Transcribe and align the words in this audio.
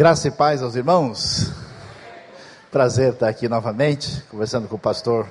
Graça 0.00 0.28
e 0.28 0.30
paz 0.30 0.62
aos 0.62 0.76
irmãos. 0.76 1.52
Prazer 2.70 3.12
estar 3.12 3.28
aqui 3.28 3.50
novamente, 3.50 4.22
conversando 4.30 4.66
com 4.66 4.76
o 4.76 4.78
pastor 4.78 5.26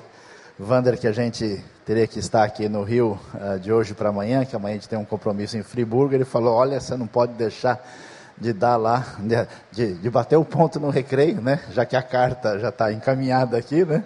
Vander, 0.56 0.96
que 0.96 1.08
a 1.08 1.12
gente 1.12 1.60
teria 1.84 2.06
que 2.06 2.20
estar 2.20 2.44
aqui 2.44 2.68
no 2.68 2.84
Rio 2.84 3.18
uh, 3.34 3.58
de 3.58 3.72
hoje 3.72 3.94
para 3.94 4.10
amanhã, 4.10 4.44
que 4.44 4.54
amanhã 4.54 4.74
a 4.74 4.78
gente 4.78 4.88
tem 4.88 4.96
um 4.96 5.04
compromisso 5.04 5.56
em 5.56 5.64
Friburgo. 5.64 6.14
Ele 6.14 6.24
falou: 6.24 6.54
Olha, 6.54 6.78
você 6.78 6.96
não 6.96 7.08
pode 7.08 7.32
deixar 7.32 7.84
de 8.38 8.52
dar 8.52 8.76
lá, 8.76 9.16
de, 9.72 9.94
de 9.94 10.08
bater 10.08 10.36
o 10.36 10.44
ponto 10.44 10.78
no 10.78 10.88
recreio, 10.88 11.40
né? 11.40 11.58
Já 11.72 11.84
que 11.84 11.96
a 11.96 12.02
carta 12.02 12.56
já 12.60 12.68
está 12.68 12.92
encaminhada 12.92 13.58
aqui, 13.58 13.84
né? 13.84 14.04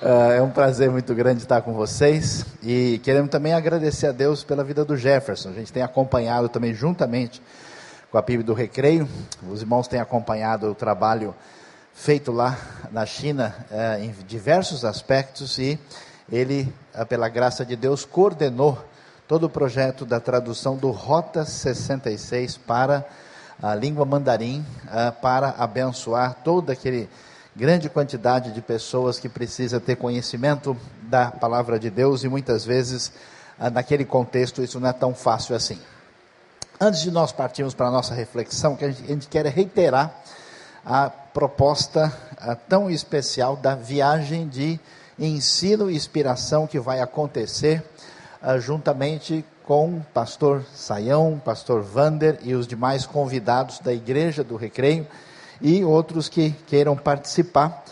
Uh, 0.00 0.32
é 0.36 0.40
um 0.40 0.50
prazer 0.50 0.88
muito 0.88 1.16
grande 1.16 1.42
estar 1.42 1.62
com 1.62 1.72
vocês 1.72 2.46
e 2.62 3.00
queremos 3.02 3.28
também 3.28 3.54
agradecer 3.54 4.06
a 4.06 4.12
Deus 4.12 4.44
pela 4.44 4.62
vida 4.62 4.84
do 4.84 4.96
Jefferson. 4.96 5.48
A 5.48 5.54
gente 5.54 5.72
tem 5.72 5.82
acompanhado 5.82 6.48
também 6.48 6.72
juntamente 6.72 7.42
com 8.16 8.20
a 8.20 8.22
PIB 8.22 8.42
do 8.42 8.54
Recreio. 8.54 9.06
Os 9.46 9.60
irmãos 9.60 9.86
têm 9.86 10.00
acompanhado 10.00 10.70
o 10.70 10.74
trabalho 10.74 11.34
feito 11.92 12.32
lá 12.32 12.56
na 12.90 13.04
China 13.04 13.54
eh, 13.70 14.04
em 14.04 14.14
diversos 14.26 14.86
aspectos 14.86 15.58
e 15.58 15.78
ele, 16.32 16.72
eh, 16.94 17.04
pela 17.04 17.28
graça 17.28 17.62
de 17.62 17.76
Deus, 17.76 18.06
coordenou 18.06 18.82
todo 19.28 19.44
o 19.44 19.50
projeto 19.50 20.06
da 20.06 20.18
tradução 20.18 20.78
do 20.78 20.90
Rota 20.92 21.44
66 21.44 22.56
para 22.56 23.04
a 23.62 23.74
língua 23.74 24.06
mandarim, 24.06 24.64
eh, 24.90 25.10
para 25.10 25.50
abençoar 25.58 26.36
toda 26.42 26.72
aquele 26.72 27.10
grande 27.54 27.90
quantidade 27.90 28.50
de 28.50 28.62
pessoas 28.62 29.18
que 29.18 29.28
precisa 29.28 29.78
ter 29.78 29.96
conhecimento 29.96 30.74
da 31.02 31.30
palavra 31.30 31.78
de 31.78 31.90
Deus 31.90 32.24
e 32.24 32.30
muitas 32.30 32.64
vezes 32.64 33.12
naquele 33.74 34.06
contexto 34.06 34.62
isso 34.62 34.80
não 34.80 34.88
é 34.88 34.92
tão 34.94 35.14
fácil 35.14 35.54
assim. 35.54 35.78
Antes 36.78 37.00
de 37.00 37.10
nós 37.10 37.32
partirmos 37.32 37.72
para 37.72 37.88
a 37.88 37.90
nossa 37.90 38.14
reflexão, 38.14 38.76
que 38.76 38.84
a 38.84 38.90
gente, 38.90 39.02
a 39.04 39.06
gente 39.06 39.28
quer 39.28 39.46
reiterar 39.46 40.14
a 40.84 41.08
proposta 41.08 42.12
a, 42.36 42.54
tão 42.54 42.90
especial 42.90 43.56
da 43.56 43.74
viagem 43.74 44.46
de 44.46 44.78
ensino 45.18 45.90
e 45.90 45.96
inspiração 45.96 46.66
que 46.66 46.78
vai 46.78 47.00
acontecer 47.00 47.82
a, 48.42 48.58
juntamente 48.58 49.42
com 49.64 49.94
o 49.94 50.06
pastor 50.12 50.66
Saião, 50.74 51.40
pastor 51.42 51.80
Vander 51.80 52.38
e 52.42 52.54
os 52.54 52.66
demais 52.66 53.06
convidados 53.06 53.78
da 53.78 53.94
Igreja 53.94 54.44
do 54.44 54.56
Recreio 54.56 55.06
e 55.62 55.82
outros 55.82 56.28
que 56.28 56.50
queiram 56.66 56.94
participar, 56.94 57.84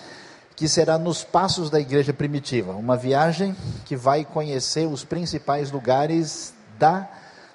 que 0.55 0.68
será 0.68 0.98
nos 0.98 1.24
passos 1.24 1.70
da 1.70 1.80
Igreja 1.80 2.12
Primitiva, 2.12 2.72
uma 2.72 2.98
viagem 2.98 3.56
que 3.86 3.96
vai 3.96 4.27
conhecer 4.27 4.86
os 4.86 5.05
principais 5.05 5.70
lugares 5.70 6.52
da 6.78 7.08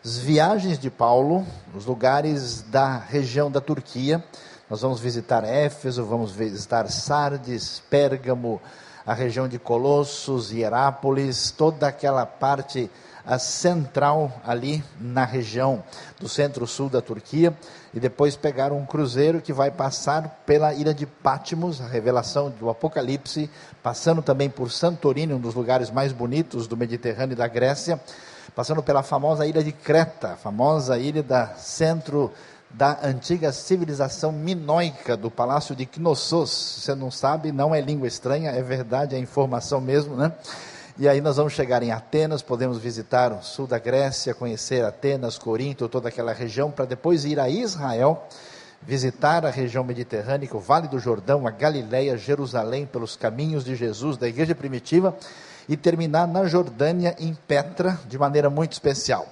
as 0.04 0.18
viagens 0.18 0.80
de 0.80 0.90
Paulo, 0.90 1.46
os 1.76 1.86
lugares 1.86 2.62
da 2.62 2.98
região 2.98 3.52
da 3.52 3.60
Turquia. 3.60 4.24
Nós 4.70 4.82
vamos 4.82 5.02
visitar 5.02 5.44
Éfeso, 5.44 6.06
vamos 6.06 6.32
visitar 6.32 6.90
Sardes, 6.90 7.82
Pérgamo, 7.90 8.62
a 9.06 9.14
região 9.14 9.46
de 9.46 9.60
Colossos, 9.60 10.52
Hierápolis, 10.52 11.52
toda 11.52 11.88
aquela 11.88 12.26
parte 12.26 12.90
central 13.38 14.32
ali 14.46 14.84
na 15.00 15.26
região 15.26 15.84
do 16.20 16.30
centro-sul 16.30 16.90
da 16.90 17.02
Turquia 17.02 17.54
e 17.94 18.00
depois 18.00 18.36
pegar 18.36 18.72
um 18.72 18.86
cruzeiro 18.86 19.42
que 19.42 19.54
vai 19.54 19.70
passar 19.70 20.44
pela 20.46 20.74
ilha 20.74 20.94
de 20.94 21.06
Patmos, 21.06 21.82
a 21.82 21.88
revelação 21.88 22.50
do 22.50 22.70
Apocalipse, 22.70 23.50
passando 23.84 24.22
também 24.22 24.50
por 24.50 24.72
Santorini, 24.72 25.34
um 25.34 25.40
dos 25.40 25.54
lugares 25.54 25.92
mais 25.92 26.14
bonitos 26.14 26.68
do 26.68 26.78
Mediterrâneo 26.78 27.34
e 27.34 27.36
da 27.36 27.48
Grécia, 27.48 28.00
passando 28.56 28.82
pela 28.84 29.04
famosa 29.04 29.46
ilha 29.46 29.64
de 29.64 29.72
Creta, 29.72 30.36
famosa 30.36 30.98
ilha 30.98 31.24
da 31.24 31.48
centro 31.56 32.32
da 32.70 33.00
antiga 33.04 33.52
civilização 33.52 34.32
minoica 34.32 35.18
do 35.18 35.32
palácio 35.32 35.76
de 35.76 35.86
Knossos. 35.86 36.52
Você 36.52 36.94
não 36.94 37.10
sabe, 37.10 37.52
não 37.52 37.74
é 37.74 37.82
língua 37.82 38.08
estranha, 38.08 38.52
é 38.52 38.62
verdade, 38.62 39.16
é 39.16 39.20
informação 39.20 39.82
mesmo, 39.82 40.16
né? 40.16 40.32
E 40.98 41.08
aí 41.08 41.22
nós 41.22 41.38
vamos 41.38 41.54
chegar 41.54 41.82
em 41.82 41.92
Atenas, 41.92 42.42
podemos 42.42 42.78
visitar 42.78 43.32
o 43.32 43.42
sul 43.42 43.66
da 43.66 43.80
Grécia, 43.80 44.34
conhecer 44.34 44.84
Atenas, 44.84 45.38
Corinto, 45.38 45.88
toda 45.88 46.10
aquela 46.10 46.34
região, 46.34 46.70
para 46.70 46.86
depois 46.86 47.24
ir 47.24 47.40
a 47.40 47.50
Israel, 47.50 48.28
visitar 48.82 49.46
a 49.46 49.50
região 49.50 49.84
mediterrânea, 49.84 50.50
o 50.52 50.60
Vale 50.60 50.90
do 50.90 51.00
Jordão, 51.00 51.48
a 51.48 51.52
Galileia, 51.52 52.18
Jerusalém, 52.18 52.86
pelos 52.86 53.16
caminhos 53.16 53.64
de 53.64 53.76
Jesus, 53.76 54.18
da 54.18 54.28
igreja 54.28 54.54
primitiva, 54.54 55.16
e 55.70 55.78
terminar 55.78 56.28
na 56.28 56.46
Jordânia, 56.46 57.16
em 57.20 57.36
Petra, 57.48 58.00
de 58.08 58.18
maneira 58.18 58.50
muito 58.50 58.72
especial. 58.72 59.28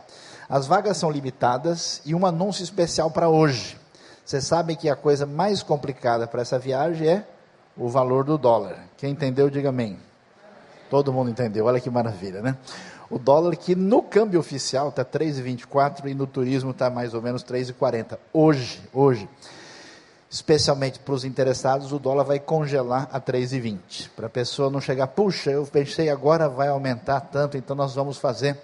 As 0.48 0.68
vagas 0.68 0.96
são 0.96 1.10
limitadas 1.10 2.00
e 2.06 2.14
um 2.14 2.28
anúncio 2.28 2.64
especial 2.64 3.10
para 3.10 3.28
hoje. 3.28 3.76
Vocês 4.24 4.46
sabem 4.46 4.76
que 4.76 4.88
a 4.88 4.96
coisa 4.96 5.26
mais 5.26 5.64
complicada 5.64 6.28
para 6.28 6.44
essa 6.44 6.60
viagem 6.60 7.08
é 7.08 7.28
o 7.76 7.90
valor 7.90 8.24
do 8.24 8.38
dólar. 8.38 8.78
Quem 8.98 9.12
entendeu, 9.12 9.50
diga 9.50 9.70
amém. 9.70 9.98
Todo 10.92 11.12
mundo 11.12 11.32
entendeu, 11.32 11.66
olha 11.66 11.80
que 11.80 11.90
maravilha, 11.90 12.42
né? 12.42 12.56
O 13.10 13.18
dólar 13.18 13.56
que 13.56 13.76
no 13.76 14.04
câmbio 14.04 14.40
oficial 14.40 14.90
está 14.90 15.04
3,24 15.04 16.06
e 16.06 16.14
no 16.14 16.28
turismo 16.28 16.70
está 16.72 16.90
mais 16.90 17.16
ou 17.16 17.22
menos 17.22 17.44
3,40. 17.44 18.18
Hoje, 18.32 18.82
hoje 18.94 19.28
especialmente 20.30 21.00
para 21.00 21.14
os 21.14 21.24
interessados, 21.24 21.92
o 21.94 22.00
dólar 22.00 22.24
vai 22.24 22.40
congelar 22.40 23.08
a 23.12 23.20
3,20. 23.20 24.10
Para 24.16 24.28
a 24.28 24.30
pessoa 24.30 24.70
não 24.70 24.82
chegar, 24.82 25.08
puxa, 25.08 25.52
eu 25.52 25.66
pensei 25.66 26.10
agora 26.10 26.50
vai 26.50 26.68
aumentar 26.68 27.22
tanto, 27.22 27.58
então 27.58 27.76
nós 27.76 27.96
vamos 27.96 28.18
fazer 28.18 28.58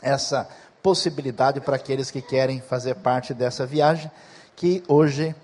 essa 0.00 0.48
possibilidade 0.82 1.60
para 1.60 1.76
aqueles 1.76 2.10
que 2.10 2.20
querem 2.20 2.60
fazer 2.60 2.96
parte 2.96 3.32
dessa 3.32 3.64
viagem, 3.64 4.10
que 4.56 4.82
hoje 4.88 5.34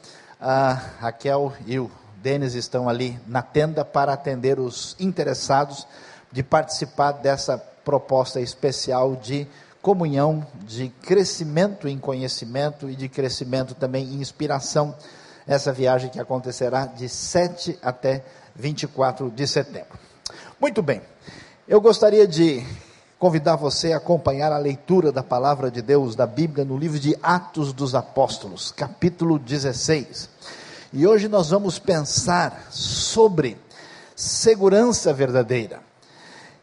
a 0.40 0.72
Raquel 1.00 1.52
e 1.66 1.78
o 1.78 1.90
Denis 2.16 2.54
estão 2.54 2.88
ali 2.88 3.18
na 3.26 3.42
tenda 3.42 3.84
para 3.84 4.12
atender 4.12 4.58
os 4.58 4.96
interessados 4.98 5.86
de 6.32 6.42
participar 6.42 7.12
dessa 7.12 7.56
proposta 7.84 8.40
especial 8.40 9.14
de 9.14 9.46
comunhão, 9.80 10.44
de 10.64 10.88
crescimento 11.02 11.86
em 11.88 11.96
conhecimento 11.96 12.90
e 12.90 12.96
de 12.96 13.08
crescimento 13.08 13.74
também 13.74 14.04
em 14.04 14.20
inspiração 14.20 14.94
essa 15.48 15.72
viagem 15.72 16.10
que 16.10 16.20
acontecerá 16.20 16.84
de 16.84 17.08
7 17.08 17.78
até 17.82 18.22
24 18.54 19.30
de 19.30 19.46
setembro. 19.46 19.98
Muito 20.60 20.82
bem, 20.82 21.00
eu 21.66 21.80
gostaria 21.80 22.28
de 22.28 22.62
convidar 23.18 23.56
você 23.56 23.92
a 23.92 23.96
acompanhar 23.96 24.52
a 24.52 24.58
leitura 24.58 25.10
da 25.10 25.22
palavra 25.22 25.70
de 25.70 25.80
Deus 25.80 26.14
da 26.14 26.26
Bíblia 26.26 26.66
no 26.66 26.76
livro 26.76 27.00
de 27.00 27.16
Atos 27.22 27.72
dos 27.72 27.94
Apóstolos, 27.94 28.70
capítulo 28.70 29.38
16. 29.38 30.28
E 30.92 31.06
hoje 31.06 31.28
nós 31.28 31.48
vamos 31.48 31.78
pensar 31.78 32.68
sobre 32.70 33.56
segurança 34.14 35.12
verdadeira. 35.14 35.80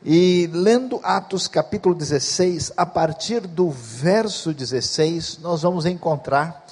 E 0.04 0.48
lendo 0.54 1.00
Atos 1.04 1.48
capítulo 1.48 1.96
16, 1.96 2.74
a 2.78 2.86
partir 2.86 3.42
do 3.42 3.72
verso 3.72 4.54
16, 4.54 5.40
nós 5.40 5.64
vamos 5.64 5.86
encontrar 5.88 6.65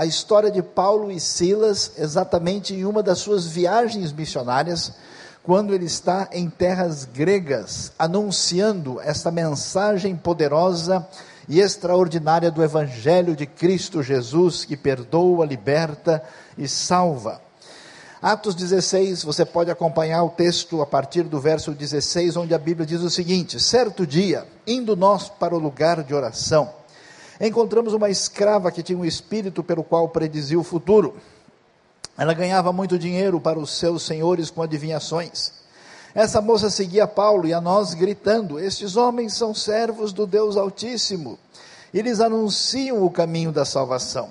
a 0.00 0.06
história 0.06 0.50
de 0.50 0.62
Paulo 0.62 1.12
e 1.12 1.20
Silas 1.20 1.92
exatamente 1.98 2.72
em 2.72 2.86
uma 2.86 3.02
das 3.02 3.18
suas 3.18 3.46
viagens 3.46 4.14
missionárias, 4.14 4.94
quando 5.42 5.74
ele 5.74 5.84
está 5.84 6.26
em 6.32 6.48
terras 6.48 7.04
gregas, 7.04 7.92
anunciando 7.98 8.98
esta 9.02 9.30
mensagem 9.30 10.16
poderosa 10.16 11.06
e 11.46 11.60
extraordinária 11.60 12.50
do 12.50 12.64
Evangelho 12.64 13.36
de 13.36 13.44
Cristo 13.44 14.02
Jesus, 14.02 14.64
que 14.64 14.74
perdoa, 14.74 15.44
liberta 15.44 16.24
e 16.56 16.66
salva. 16.66 17.38
Atos 18.22 18.54
16, 18.54 19.22
você 19.22 19.44
pode 19.44 19.70
acompanhar 19.70 20.24
o 20.24 20.30
texto 20.30 20.80
a 20.80 20.86
partir 20.86 21.24
do 21.24 21.38
verso 21.38 21.72
16, 21.72 22.38
onde 22.38 22.54
a 22.54 22.58
Bíblia 22.58 22.86
diz 22.86 23.02
o 23.02 23.10
seguinte: 23.10 23.60
Certo 23.60 24.06
dia, 24.06 24.46
indo 24.66 24.96
nós 24.96 25.28
para 25.28 25.54
o 25.54 25.58
lugar 25.58 26.02
de 26.02 26.14
oração, 26.14 26.79
encontramos 27.48 27.94
uma 27.94 28.10
escrava 28.10 28.70
que 28.70 28.82
tinha 28.82 28.98
um 28.98 29.04
espírito 29.04 29.62
pelo 29.62 29.82
qual 29.82 30.08
predizia 30.08 30.58
o 30.58 30.64
futuro. 30.64 31.16
Ela 32.16 32.34
ganhava 32.34 32.72
muito 32.72 32.98
dinheiro 32.98 33.40
para 33.40 33.58
os 33.58 33.70
seus 33.70 34.02
senhores 34.02 34.50
com 34.50 34.62
adivinhações. 34.62 35.52
Essa 36.14 36.40
moça 36.40 36.68
seguia 36.68 37.06
Paulo 37.06 37.46
e 37.46 37.54
a 37.54 37.60
nós 37.60 37.94
gritando: 37.94 38.58
Estes 38.58 38.96
homens 38.96 39.34
são 39.34 39.54
servos 39.54 40.12
do 40.12 40.26
Deus 40.26 40.56
Altíssimo. 40.56 41.38
Eles 41.94 42.20
anunciam 42.20 43.04
o 43.04 43.10
caminho 43.10 43.52
da 43.52 43.64
salvação. 43.64 44.28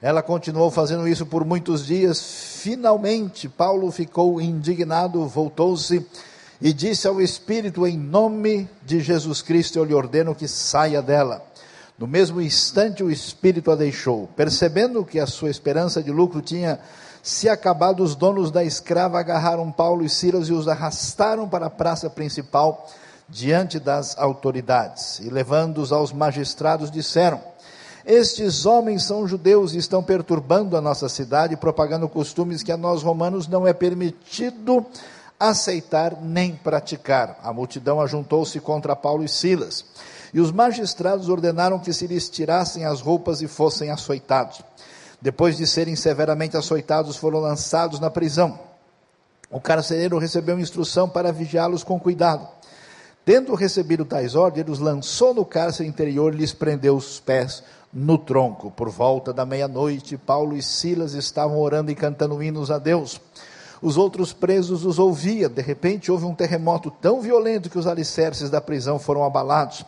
Ela 0.00 0.22
continuou 0.22 0.70
fazendo 0.70 1.08
isso 1.08 1.26
por 1.26 1.44
muitos 1.44 1.84
dias. 1.84 2.20
Finalmente, 2.62 3.48
Paulo 3.48 3.90
ficou 3.90 4.40
indignado, 4.40 5.26
voltou-se 5.26 6.06
e 6.60 6.72
disse 6.72 7.06
ao 7.06 7.20
espírito: 7.20 7.86
Em 7.86 7.98
nome 7.98 8.68
de 8.84 9.00
Jesus 9.00 9.42
Cristo, 9.42 9.78
eu 9.78 9.84
lhe 9.84 9.94
ordeno 9.94 10.34
que 10.34 10.48
saia 10.48 11.02
dela. 11.02 11.47
No 11.98 12.06
mesmo 12.06 12.40
instante, 12.40 13.02
o 13.02 13.10
espírito 13.10 13.72
a 13.72 13.74
deixou. 13.74 14.28
Percebendo 14.36 15.04
que 15.04 15.18
a 15.18 15.26
sua 15.26 15.50
esperança 15.50 16.00
de 16.00 16.12
lucro 16.12 16.40
tinha 16.40 16.78
se 17.20 17.48
acabado, 17.48 18.04
os 18.04 18.14
donos 18.14 18.52
da 18.52 18.62
escrava 18.62 19.18
agarraram 19.18 19.72
Paulo 19.72 20.04
e 20.04 20.08
Silas 20.08 20.48
e 20.48 20.52
os 20.52 20.68
arrastaram 20.68 21.48
para 21.48 21.66
a 21.66 21.70
praça 21.70 22.08
principal 22.08 22.88
diante 23.28 23.80
das 23.80 24.16
autoridades. 24.16 25.18
E 25.18 25.28
levando-os 25.28 25.90
aos 25.90 26.12
magistrados, 26.12 26.88
disseram: 26.88 27.40
Estes 28.06 28.64
homens 28.64 29.02
são 29.02 29.26
judeus 29.26 29.74
e 29.74 29.78
estão 29.78 30.00
perturbando 30.00 30.76
a 30.76 30.80
nossa 30.80 31.08
cidade, 31.08 31.56
propagando 31.56 32.08
costumes 32.08 32.62
que 32.62 32.70
a 32.70 32.76
nós 32.76 33.02
romanos 33.02 33.48
não 33.48 33.66
é 33.66 33.72
permitido 33.72 34.86
aceitar 35.38 36.16
nem 36.22 36.54
praticar. 36.54 37.38
A 37.42 37.52
multidão 37.52 38.00
ajuntou-se 38.00 38.60
contra 38.60 38.94
Paulo 38.94 39.24
e 39.24 39.28
Silas. 39.28 39.84
E 40.32 40.40
os 40.40 40.52
magistrados 40.52 41.28
ordenaram 41.28 41.78
que 41.78 41.92
se 41.92 42.06
lhes 42.06 42.28
tirassem 42.28 42.84
as 42.84 43.00
roupas 43.00 43.40
e 43.42 43.48
fossem 43.48 43.90
açoitados. 43.90 44.60
Depois 45.20 45.56
de 45.56 45.66
serem 45.66 45.96
severamente 45.96 46.56
açoitados, 46.56 47.16
foram 47.16 47.40
lançados 47.40 47.98
na 47.98 48.10
prisão. 48.10 48.58
O 49.50 49.60
carcereiro 49.60 50.18
recebeu 50.18 50.58
instrução 50.58 51.08
para 51.08 51.32
vigiá-los 51.32 51.82
com 51.82 51.98
cuidado. 51.98 52.46
Tendo 53.24 53.54
recebido 53.54 54.04
tais 54.04 54.34
ordens, 54.34 54.68
os 54.68 54.78
lançou 54.78 55.34
no 55.34 55.44
cárcere 55.44 55.88
interior 55.88 56.32
e 56.32 56.38
lhes 56.38 56.52
prendeu 56.52 56.96
os 56.96 57.20
pés 57.20 57.62
no 57.92 58.16
tronco. 58.16 58.70
Por 58.70 58.88
volta 58.88 59.32
da 59.32 59.44
meia-noite, 59.44 60.16
Paulo 60.16 60.56
e 60.56 60.62
Silas 60.62 61.14
estavam 61.14 61.58
orando 61.58 61.90
e 61.90 61.94
cantando 61.94 62.42
hinos 62.42 62.70
a 62.70 62.78
Deus. 62.78 63.20
Os 63.80 63.96
outros 63.96 64.32
presos 64.32 64.84
os 64.84 64.98
ouviam. 64.98 65.50
De 65.50 65.62
repente, 65.62 66.10
houve 66.10 66.24
um 66.24 66.34
terremoto 66.34 66.90
tão 66.90 67.20
violento 67.20 67.70
que 67.70 67.78
os 67.78 67.86
alicerces 67.86 68.50
da 68.50 68.60
prisão 68.60 68.98
foram 68.98 69.24
abalados. 69.24 69.84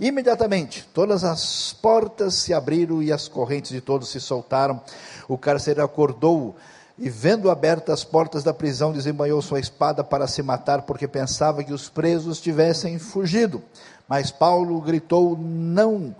Imediatamente, 0.00 0.88
todas 0.92 1.24
as 1.24 1.72
portas 1.72 2.34
se 2.34 2.52
abriram 2.52 3.02
e 3.02 3.12
as 3.12 3.28
correntes 3.28 3.70
de 3.70 3.80
todos 3.80 4.08
se 4.08 4.20
soltaram. 4.20 4.80
O 5.28 5.38
carcereiro 5.38 5.84
acordou 5.84 6.56
e, 6.98 7.10
vendo 7.10 7.50
abertas 7.50 8.00
as 8.00 8.04
portas 8.04 8.42
da 8.42 8.54
prisão, 8.54 8.92
desembanhou 8.92 9.40
sua 9.42 9.60
espada 9.60 10.02
para 10.02 10.26
se 10.26 10.42
matar, 10.42 10.82
porque 10.82 11.06
pensava 11.06 11.62
que 11.62 11.72
os 11.72 11.88
presos 11.88 12.40
tivessem 12.40 12.98
fugido. 12.98 13.62
Mas 14.08 14.30
Paulo 14.30 14.80
gritou: 14.80 15.36
Não 15.38 16.14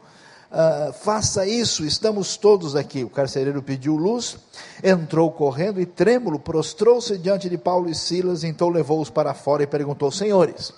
Uh, 0.54 0.92
faça 0.92 1.44
isso, 1.44 1.84
estamos 1.84 2.36
todos 2.36 2.76
aqui. 2.76 3.02
O 3.02 3.10
carcereiro 3.10 3.60
pediu 3.60 3.96
luz, 3.96 4.36
entrou 4.84 5.28
correndo 5.32 5.80
e, 5.80 5.86
trêmulo, 5.86 6.38
prostrou-se 6.38 7.18
diante 7.18 7.50
de 7.50 7.58
Paulo 7.58 7.90
e 7.90 7.94
Silas, 7.94 8.44
então 8.44 8.68
levou-os 8.68 9.10
para 9.10 9.34
fora 9.34 9.64
e 9.64 9.66
perguntou: 9.66 10.12
Senhores, 10.12 10.72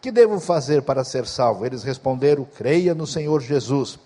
que 0.00 0.12
devo 0.12 0.38
fazer 0.38 0.82
para 0.82 1.02
ser 1.02 1.26
salvo? 1.26 1.66
Eles 1.66 1.82
responderam: 1.82 2.46
Creia 2.56 2.94
no 2.94 3.04
Senhor 3.04 3.40
Jesus, 3.40 3.98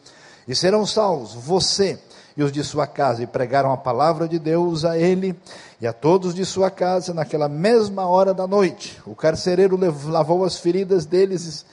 e 0.49 0.55
serão 0.55 0.87
salvos 0.87 1.35
você 1.35 1.99
e 2.35 2.43
os 2.43 2.51
de 2.51 2.65
sua 2.65 2.87
casa. 2.87 3.23
E 3.23 3.27
pregaram 3.27 3.73
a 3.73 3.77
palavra 3.77 4.27
de 4.27 4.39
Deus 4.39 4.87
a 4.87 4.99
ele 4.99 5.39
e 5.83 5.87
a 5.87 5.93
todos 5.93 6.35
de 6.35 6.47
sua 6.47 6.71
casa 6.71 7.13
naquela 7.13 7.47
mesma 7.47 8.07
hora 8.07 8.33
da 8.33 8.47
noite. 8.47 8.99
O 9.05 9.15
carcereiro 9.15 9.79
lavou 10.07 10.47
as 10.47 10.57
feridas 10.57 11.05
deles 11.05 11.67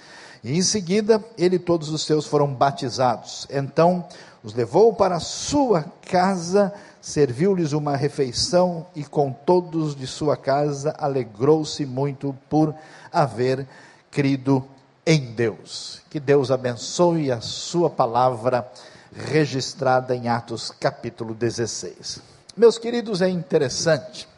e 0.48 0.58
em 0.58 0.62
seguida 0.62 1.22
ele 1.38 1.58
e 1.58 1.60
todos 1.60 1.90
os 1.90 2.06
seus 2.06 2.26
foram 2.26 2.54
batizados. 2.54 3.46
Então 3.50 4.08
os 4.42 4.54
levou 4.54 4.94
para 4.94 5.18
a 5.18 5.20
sua 5.20 5.84
casa, 6.10 6.74
serviu-lhes 7.02 7.74
uma 7.74 7.98
refeição 7.98 8.88
e 8.96 9.04
com 9.04 9.30
todos 9.30 9.94
de 9.94 10.08
sua 10.08 10.38
casa 10.38 10.96
alegrou-se 10.98 11.86
muito 11.86 12.34
por 12.50 12.74
haver 13.12 13.68
crido 14.10 14.66
em 15.06 15.34
Deus. 15.34 16.02
Que 16.10 16.18
Deus 16.18 16.50
abençoe 16.50 17.30
a 17.30 17.42
sua 17.42 17.90
palavra 17.90 18.72
registrada 19.12 20.16
em 20.16 20.30
Atos 20.30 20.72
capítulo 20.72 21.34
16. 21.34 22.22
Meus 22.56 22.78
queridos, 22.78 23.22
é 23.22 23.28
interessante 23.28 24.30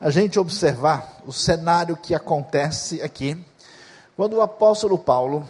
a 0.00 0.08
gente 0.08 0.38
observar 0.38 1.20
o 1.26 1.32
cenário 1.32 1.96
que 1.96 2.14
acontece 2.14 3.02
aqui, 3.02 3.36
quando 4.16 4.34
o 4.34 4.40
apóstolo 4.40 4.98
Paulo, 4.98 5.46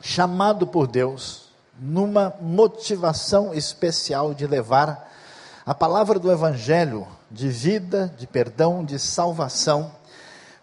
chamado 0.00 0.64
por 0.64 0.86
Deus, 0.86 1.48
numa 1.76 2.32
motivação 2.40 3.52
especial 3.52 4.32
de 4.32 4.46
levar 4.46 5.12
a 5.66 5.74
palavra 5.74 6.20
do 6.20 6.30
Evangelho 6.30 7.04
de 7.28 7.48
vida, 7.48 8.14
de 8.16 8.28
perdão, 8.28 8.84
de 8.84 8.96
salvação, 8.96 9.90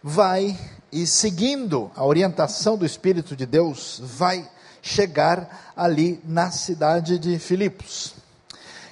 vai 0.02 0.58
e 0.90 1.06
seguindo 1.06 1.92
a 1.98 2.06
orientação 2.06 2.78
do 2.78 2.86
Espírito 2.86 3.36
de 3.36 3.46
Deus, 3.46 4.00
vai 4.02 4.50
chegar 4.82 5.74
ali 5.76 6.22
na 6.24 6.50
cidade 6.50 7.20
de 7.20 7.38
Filipos. 7.40 8.14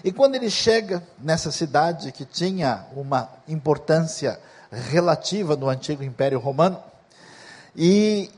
E 0.04 0.12
quando 0.12 0.36
ele 0.36 0.50
chega 0.50 1.02
nessa 1.18 1.52
cidade 1.52 2.12
que 2.12 2.26
tinha 2.26 2.86
uma 2.96 3.30
importância 3.48 4.40
relativa 4.72 5.56
no 5.56 5.70
antigo 5.70 6.04
Império 6.04 6.40
Romano, 6.40 6.82
e 7.82 8.30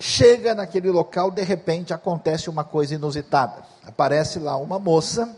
chega 0.00 0.54
naquele 0.54 0.90
local, 0.90 1.30
de 1.30 1.42
repente 1.42 1.92
acontece 1.92 2.48
uma 2.48 2.64
coisa 2.64 2.94
inusitada. 2.94 3.62
Aparece 3.84 4.38
lá 4.38 4.56
uma 4.56 4.78
moça, 4.78 5.36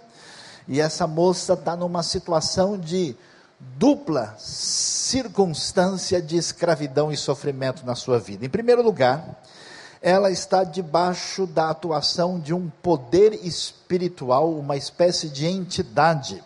e 0.69 0.81
essa 0.81 1.05
moça 1.05 1.55
está 1.55 1.75
numa 1.75 2.05
situação 2.05 2.79
de 2.79 3.17
dupla 3.59 4.37
circunstância 4.39 6.23
de 6.23 6.37
escravidão 6.37 7.11
e 7.11 7.17
sofrimento 7.17 7.85
na 7.85 7.97
sua 7.97 8.21
vida. 8.21 8.47
Em 8.47 8.49
primeiro 8.49 8.83
lugar, 8.83 9.43
ela 10.01 10.31
está 10.31 10.63
debaixo 10.63 11.45
da 11.45 11.71
atuação 11.71 12.39
de 12.39 12.55
um 12.55 12.71
poder 12.81 13.35
espiritual, 13.45 14.55
uma 14.55 14.77
espécie 14.77 15.29
de 15.29 15.49
entidade, 15.49 16.41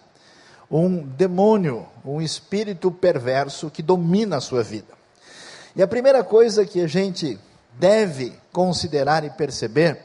um 0.70 1.02
demônio, 1.02 1.86
um 2.02 2.22
espírito 2.22 2.90
perverso 2.90 3.70
que 3.70 3.82
domina 3.82 4.38
a 4.38 4.40
sua 4.40 4.62
vida. 4.62 5.03
E 5.76 5.82
a 5.82 5.88
primeira 5.88 6.22
coisa 6.22 6.64
que 6.64 6.80
a 6.80 6.86
gente 6.86 7.38
deve 7.78 8.32
considerar 8.52 9.24
e 9.24 9.30
perceber 9.30 9.98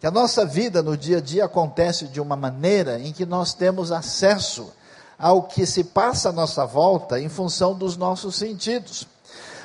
que 0.00 0.06
a 0.06 0.10
nossa 0.10 0.44
vida 0.44 0.82
no 0.82 0.96
dia 0.96 1.18
a 1.18 1.20
dia 1.20 1.44
acontece 1.44 2.06
de 2.06 2.20
uma 2.20 2.34
maneira 2.34 2.98
em 2.98 3.12
que 3.12 3.24
nós 3.24 3.54
temos 3.54 3.92
acesso 3.92 4.72
ao 5.16 5.44
que 5.44 5.64
se 5.64 5.84
passa 5.84 6.30
à 6.30 6.32
nossa 6.32 6.66
volta 6.66 7.20
em 7.20 7.28
função 7.28 7.74
dos 7.78 7.96
nossos 7.96 8.34
sentidos. 8.34 9.06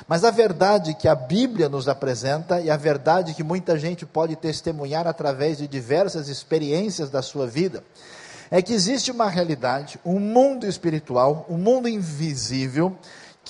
Mas 0.06 0.24
a 0.24 0.30
verdade 0.30 0.94
que 0.94 1.08
a 1.08 1.16
Bíblia 1.16 1.68
nos 1.68 1.88
apresenta 1.88 2.60
e 2.60 2.70
a 2.70 2.76
verdade 2.76 3.34
que 3.34 3.42
muita 3.42 3.76
gente 3.76 4.06
pode 4.06 4.36
testemunhar 4.36 5.08
através 5.08 5.58
de 5.58 5.66
diversas 5.66 6.28
experiências 6.28 7.10
da 7.10 7.22
sua 7.22 7.46
vida 7.46 7.82
é 8.52 8.60
que 8.60 8.72
existe 8.72 9.12
uma 9.12 9.28
realidade, 9.28 9.98
um 10.04 10.18
mundo 10.18 10.66
espiritual, 10.66 11.46
um 11.48 11.56
mundo 11.56 11.88
invisível 11.88 12.96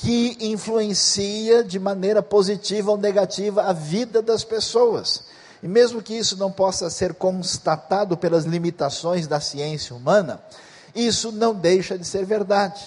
que 0.00 0.38
influencia 0.41 1.62
de 1.62 1.79
maneira 1.79 2.23
positiva 2.23 2.91
ou 2.91 2.97
negativa 2.97 3.64
a 3.64 3.73
vida 3.75 4.23
das 4.23 4.43
pessoas. 4.43 5.25
E 5.62 5.69
mesmo 5.69 6.00
que 6.00 6.14
isso 6.14 6.38
não 6.38 6.50
possa 6.50 6.88
ser 6.88 7.12
constatado 7.12 8.17
pelas 8.17 8.44
limitações 8.44 9.26
da 9.26 9.41
ciência 9.41 9.94
humana, 9.94 10.41
isso 10.94 11.31
não 11.31 11.55
deixa 11.55 11.99
de 11.99 12.06
ser 12.06 12.25
verdade. 12.25 12.81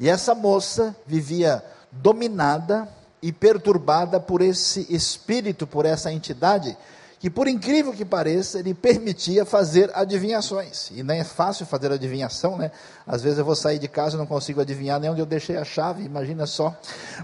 E 0.00 0.08
essa 0.08 0.34
moça 0.34 0.94
vivia 1.06 1.64
dominada 1.92 2.88
e 3.22 3.30
perturbada 3.30 4.18
por 4.18 4.42
esse 4.42 4.92
espírito, 4.92 5.68
por 5.68 5.86
essa 5.86 6.12
entidade, 6.12 6.76
que 7.20 7.28
por 7.28 7.46
incrível 7.46 7.92
que 7.92 8.02
pareça, 8.02 8.58
ele 8.58 8.72
permitia 8.72 9.44
fazer 9.44 9.90
adivinhações. 9.94 10.90
E 10.90 11.02
não 11.02 11.14
é 11.14 11.22
fácil 11.22 11.66
fazer 11.66 11.92
adivinhação, 11.92 12.56
né? 12.56 12.72
Às 13.06 13.22
vezes 13.22 13.38
eu 13.38 13.44
vou 13.44 13.54
sair 13.54 13.78
de 13.78 13.86
casa 13.88 14.16
e 14.16 14.18
não 14.18 14.24
consigo 14.24 14.58
adivinhar 14.58 14.98
nem 14.98 15.10
onde 15.10 15.20
eu 15.20 15.26
deixei 15.26 15.58
a 15.58 15.64
chave. 15.64 16.02
Imagina 16.02 16.46
só 16.46 16.74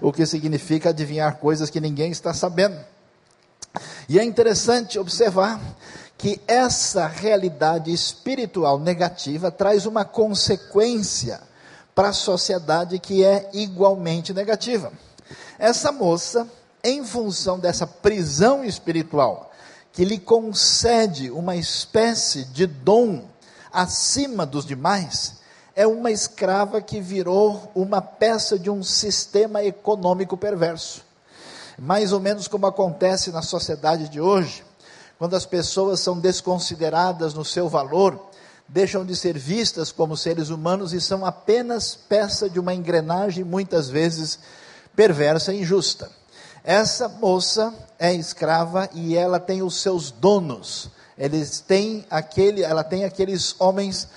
o 0.03 0.12
que 0.12 0.26
significa 0.26 0.91
adivinhar 0.91 1.38
coisas 1.38 1.71
que 1.71 1.81
ninguém 1.81 2.11
está 2.11 2.35
sabendo. 2.35 2.79
E 4.07 4.19
é 4.19 4.23
interessante 4.23 4.99
observar 4.99 5.59
que 6.19 6.43
essa 6.47 7.07
realidade 7.07 7.91
espiritual 7.91 8.79
negativa 8.79 9.50
traz 9.50 9.87
uma 9.87 10.05
consequência 10.05 11.41
para 11.95 12.11
a 12.11 12.12
sociedade 12.12 12.99
que 12.99 13.25
é 13.25 13.49
igualmente 13.55 14.35
negativa. 14.35 14.93
Essa 15.59 15.91
moça, 15.91 16.47
em 16.85 17.03
função 17.03 17.59
dessa 17.59 17.87
prisão 17.87 18.62
espiritual, 18.62 19.53
que 19.97 20.05
lhe 20.05 20.19
concede 20.19 21.31
uma 21.31 21.57
espécie 21.57 22.45
de 22.45 22.67
dom 22.67 23.25
acima 23.73 24.45
dos 24.45 24.67
demais, 24.67 25.37
é 25.75 25.87
uma 25.87 26.11
escrava 26.11 26.83
que 26.83 27.00
virou 27.00 27.73
uma 27.75 28.03
peça 28.03 28.59
de 28.59 28.69
um 28.69 28.83
sistema 28.83 29.65
econômico 29.65 30.37
perverso. 30.37 31.00
Mais 31.79 32.12
ou 32.12 32.21
menos 32.21 32.47
como 32.47 32.67
acontece 32.67 33.33
na 33.33 33.41
sociedade 33.41 34.11
de 34.11 34.21
hoje, 34.21 34.62
quando 35.19 35.35
as 35.35 35.47
pessoas 35.47 35.99
são 35.99 36.21
desconsideradas 36.21 37.33
no 37.33 37.43
seu 37.45 37.67
valor, 37.67 38.21
deixam 38.69 39.03
de 39.03 39.17
ser 39.17 39.38
vistas 39.38 39.91
como 39.91 40.15
seres 40.15 40.50
humanos 40.50 40.93
e 40.93 41.00
são 41.00 41.25
apenas 41.25 41.95
peça 41.95 42.50
de 42.50 42.61
uma 42.61 42.75
engrenagem, 42.75 43.45
muitas 43.45 43.88
vezes 43.88 44.38
perversa 44.95 45.55
e 45.55 45.62
injusta. 45.62 46.11
Essa 46.67 47.09
moça 47.09 47.73
é 47.97 48.13
escrava 48.13 48.91
e 48.93 49.17
ela 49.17 49.39
tem 49.39 49.63
os 49.63 49.81
seus 49.81 50.11
donos. 50.11 50.91
Eles 51.17 51.61
têm 51.61 52.05
aquele, 52.11 52.65
ela 52.65 52.83
tem 52.83 53.05
aqueles 53.05 53.55
homens 53.61 54.09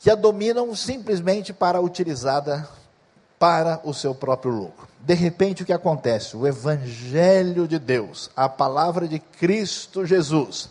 que 0.00 0.10
a 0.10 0.16
dominam 0.16 0.74
simplesmente 0.74 1.52
para 1.52 1.80
utilizada 1.80 2.68
para 3.38 3.80
o 3.84 3.94
seu 3.94 4.12
próprio 4.12 4.50
lucro. 4.50 4.88
De 4.98 5.14
repente 5.14 5.62
o 5.62 5.66
que 5.66 5.72
acontece? 5.72 6.36
O 6.36 6.44
evangelho 6.44 7.68
de 7.68 7.78
Deus, 7.78 8.30
a 8.34 8.48
palavra 8.48 9.06
de 9.06 9.20
Cristo 9.20 10.04
Jesus, 10.04 10.68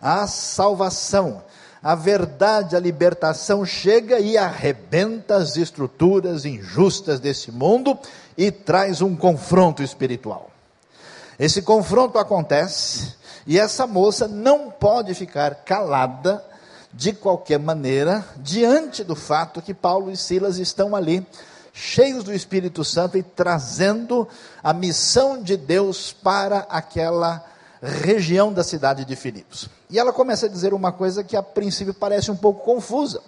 a 0.00 0.26
salvação 0.26 1.40
a 1.82 1.96
verdade, 1.96 2.76
a 2.76 2.80
libertação 2.80 3.66
chega 3.66 4.20
e 4.20 4.38
arrebenta 4.38 5.34
as 5.34 5.56
estruturas 5.56 6.44
injustas 6.44 7.18
desse 7.18 7.50
mundo 7.50 7.98
e 8.36 8.50
traz 8.50 9.00
um 9.00 9.14
confronto 9.16 9.82
espiritual. 9.82 10.50
Esse 11.38 11.62
confronto 11.62 12.18
acontece 12.18 13.14
e 13.46 13.58
essa 13.58 13.86
moça 13.86 14.28
não 14.28 14.70
pode 14.70 15.14
ficar 15.14 15.56
calada 15.56 16.44
de 16.92 17.12
qualquer 17.12 17.58
maneira 17.58 18.24
diante 18.36 19.02
do 19.02 19.16
fato 19.16 19.62
que 19.62 19.72
Paulo 19.72 20.10
e 20.10 20.16
Silas 20.16 20.58
estão 20.58 20.94
ali 20.94 21.26
cheios 21.72 22.22
do 22.22 22.32
Espírito 22.32 22.84
Santo 22.84 23.16
e 23.16 23.22
trazendo 23.22 24.28
a 24.62 24.72
missão 24.72 25.42
de 25.42 25.56
Deus 25.56 26.12
para 26.12 26.58
aquela 26.68 27.44
região 27.82 28.52
da 28.52 28.62
cidade 28.62 29.04
de 29.04 29.16
Filipos. 29.16 29.68
E 29.90 29.98
ela 29.98 30.12
começa 30.12 30.46
a 30.46 30.48
dizer 30.48 30.72
uma 30.72 30.92
coisa 30.92 31.24
que 31.24 31.36
a 31.36 31.42
princípio 31.42 31.94
parece 31.94 32.30
um 32.30 32.36
pouco 32.36 32.64
confusa, 32.64 33.20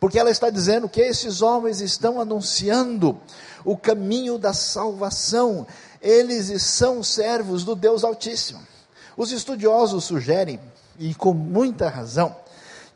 porque 0.00 0.18
ela 0.18 0.30
está 0.30 0.50
dizendo 0.50 0.88
que 0.88 1.00
esses 1.00 1.42
homens 1.42 1.80
estão 1.80 2.20
anunciando 2.20 3.18
o 3.64 3.76
caminho 3.76 4.38
da 4.38 4.52
salvação, 4.52 5.66
eles 6.00 6.62
são 6.62 7.02
servos 7.02 7.64
do 7.64 7.74
Deus 7.74 8.04
Altíssimo. 8.04 8.60
Os 9.16 9.32
estudiosos 9.32 10.04
sugerem, 10.04 10.60
e 10.98 11.14
com 11.14 11.32
muita 11.32 11.88
razão, 11.88 12.36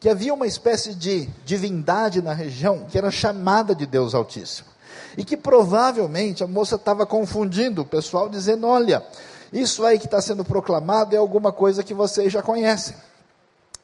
que 0.00 0.08
havia 0.08 0.34
uma 0.34 0.46
espécie 0.46 0.94
de 0.94 1.28
divindade 1.44 2.22
na 2.22 2.32
região 2.32 2.86
que 2.88 2.98
era 2.98 3.10
chamada 3.10 3.74
de 3.74 3.86
Deus 3.86 4.14
Altíssimo. 4.14 4.68
E 5.16 5.24
que 5.24 5.36
provavelmente 5.36 6.44
a 6.44 6.46
moça 6.46 6.76
estava 6.76 7.04
confundindo 7.06 7.82
o 7.82 7.86
pessoal, 7.86 8.28
dizendo: 8.28 8.66
olha, 8.66 9.04
isso 9.52 9.84
aí 9.84 9.98
que 9.98 10.04
está 10.04 10.20
sendo 10.20 10.44
proclamado 10.44 11.14
é 11.14 11.18
alguma 11.18 11.50
coisa 11.50 11.82
que 11.82 11.94
vocês 11.94 12.32
já 12.32 12.42
conhecem. 12.42 12.94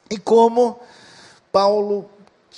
E 0.09 0.17
como 0.17 0.79
Paulo 1.51 2.05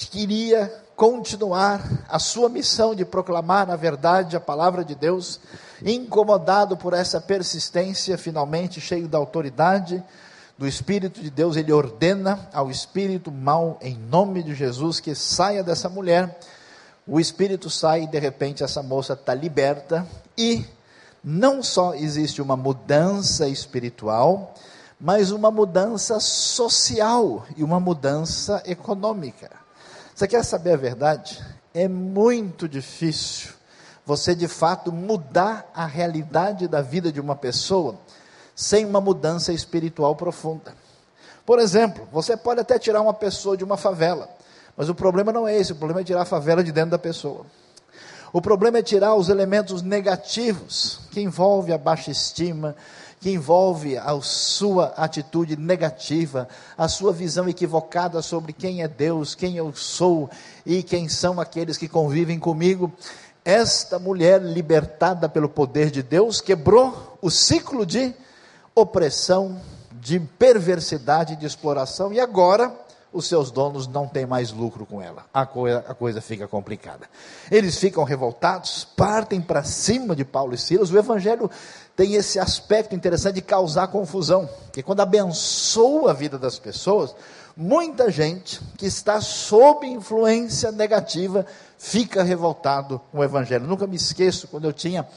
queria 0.06 0.72
continuar 0.96 1.82
a 2.08 2.20
sua 2.20 2.50
missão 2.50 2.94
de 2.94 3.04
proclamar 3.04 3.70
a 3.70 3.75
verdade, 3.75 4.36
a 4.36 4.39
palavra 4.39 4.84
de 4.84 4.94
Deus, 4.94 5.39
incomodado 5.84 6.77
por 6.77 6.94
essa 6.94 7.20
persistência, 7.20 8.18
finalmente 8.18 8.80
cheio 8.80 9.08
da 9.08 9.18
autoridade 9.18 10.04
do 10.58 10.68
Espírito 10.68 11.22
de 11.22 11.30
Deus, 11.30 11.56
ele 11.56 11.72
ordena 11.72 12.50
ao 12.51 12.72
espírito 12.72 13.32
mau, 13.32 13.77
em 13.80 13.96
nome 13.96 14.42
de 14.42 14.56
Jesus, 14.56 15.00
que 15.00 15.13
saia 15.13 15.63
dessa 15.63 15.88
mulher. 15.88 16.39
O 17.06 17.20
espírito 17.20 17.70
sai 17.70 18.04
e 18.04 18.08
de 18.08 18.18
repente 18.18 18.63
essa 18.63 18.82
moça 18.82 19.13
está 19.13 19.36
liberta 19.36 20.06
e 20.36 20.66
não 21.24 21.62
só 21.62 21.94
existe 21.94 22.42
uma 22.42 22.58
mudança 22.58 23.48
espiritual, 23.48 24.56
mas 25.00 25.30
uma 25.30 25.51
mudança 25.51 26.20
social 26.20 27.46
e 27.56 27.63
uma 27.63 27.80
mudança 27.80 28.63
econômica. 28.66 29.51
Você 30.18 30.28
quer 30.28 30.44
saber 30.44 30.74
a 30.74 30.78
verdade? 30.78 31.46
É 31.76 31.88
muito 31.88 32.68
difícil 32.68 33.52
você 34.04 34.34
de 34.34 34.48
fato 34.48 34.92
mudar 34.92 35.70
a 35.76 35.86
realidade 35.86 36.68
da 36.68 36.82
vida 36.82 37.12
de 37.12 37.22
uma 37.22 37.36
pessoa 37.36 38.00
sem 38.56 38.84
uma 38.84 39.00
mudança 39.00 39.54
espiritual 39.54 40.16
profunda. 40.16 40.74
Por 41.46 41.60
exemplo, 41.60 42.08
você 42.12 42.36
pode 42.36 42.60
até 42.60 42.80
tirar 42.80 43.00
uma 43.00 43.14
pessoa 43.14 43.56
de 43.56 43.64
uma 43.64 43.78
favela, 43.78 44.28
mas 44.76 44.90
o 44.90 44.96
problema 44.96 45.32
não 45.32 45.48
é 45.48 45.56
esse, 45.56 45.74
o 45.74 45.76
problema 45.76 46.02
é 46.02 46.04
tirar 46.04 46.24
a 46.24 46.26
favela 46.26 46.64
de 46.64 46.72
dentro 46.72 46.90
da 46.90 46.98
pessoa. 46.98 47.46
O 48.34 48.42
problema 48.42 48.80
é 48.80 48.82
tirar 48.82 49.14
os 49.14 49.30
elementos 49.30 49.84
negativos 49.84 51.00
que 51.12 51.22
envolve 51.22 51.72
a 51.72 51.78
baixa 51.78 52.10
estima, 52.10 52.76
que 53.20 53.32
envolve 53.32 53.98
a 53.98 54.20
sua 54.22 54.94
atitude 54.96 55.58
negativa, 55.58 56.48
a 56.78 56.88
sua 56.88 57.12
visão 57.12 57.50
equivocada 57.50 58.22
sobre 58.22 58.54
quem 58.54 58.84
é 58.84 58.88
Deus, 58.88 59.34
quem 59.34 59.58
eu 59.58 59.74
sou 59.74 60.30
e 60.66 60.84
quem 60.84 61.10
são 61.10 61.40
aqueles 61.40 61.78
que 61.78 61.88
convivem 61.88 62.40
comigo. 62.40 62.92
Esta 63.44 63.98
mulher, 63.98 64.42
libertada 64.42 65.28
pelo 65.28 65.50
poder 65.50 65.90
de 65.90 66.04
Deus, 66.04 66.42
quebrou 66.42 67.18
o 67.22 67.32
ciclo 67.32 67.86
de 67.86 68.14
opressão, 68.76 69.60
de 69.94 70.20
perversidade, 70.20 71.36
de 71.36 71.46
exploração, 71.46 72.14
e 72.14 72.20
agora 72.20 72.72
os 73.12 73.28
seus 73.28 73.52
donos 73.52 73.88
não 73.88 74.08
têm 74.08 74.26
mais 74.26 74.52
lucro 74.52 74.86
com 74.86 75.02
ela. 75.02 75.26
A 75.34 75.46
coisa, 75.46 75.80
a 75.88 75.94
coisa 75.94 76.22
fica 76.22 76.48
complicada. 76.48 77.08
Eles 77.50 77.78
ficam 77.78 78.04
revoltados, 78.04 78.86
partem 78.96 79.42
para 79.42 79.64
cima 79.64 80.16
de 80.16 80.26
Paulo 80.26 80.54
e 80.54 80.58
Silas. 80.58 80.92
O 80.92 80.98
evangelho 80.98 81.50
tem 81.96 82.14
esse 82.14 82.40
aspecto 82.40 82.96
interessante 82.96 83.36
de 83.36 83.42
causar 83.42 83.88
confusão, 83.88 84.48
que 84.72 84.84
quando 84.84 85.02
abençoa 85.02 86.12
a 86.12 86.14
vida 86.14 86.38
das 86.38 86.60
pessoas, 86.60 87.16
muita 87.56 88.12
gente 88.12 88.62
que 88.78 88.86
está 88.86 89.20
sob 89.20 89.88
influência 89.88 90.72
negativa 90.72 91.46
fica 91.78 92.22
revoltado 92.22 93.02
com 93.12 93.20
o 93.20 93.24
evangelho. 93.24 93.66
Nunca 93.66 93.88
me 93.88 93.96
esqueço 93.96 94.48
quando 94.48 94.66
eu 94.66 94.74
tinha 94.74 95.08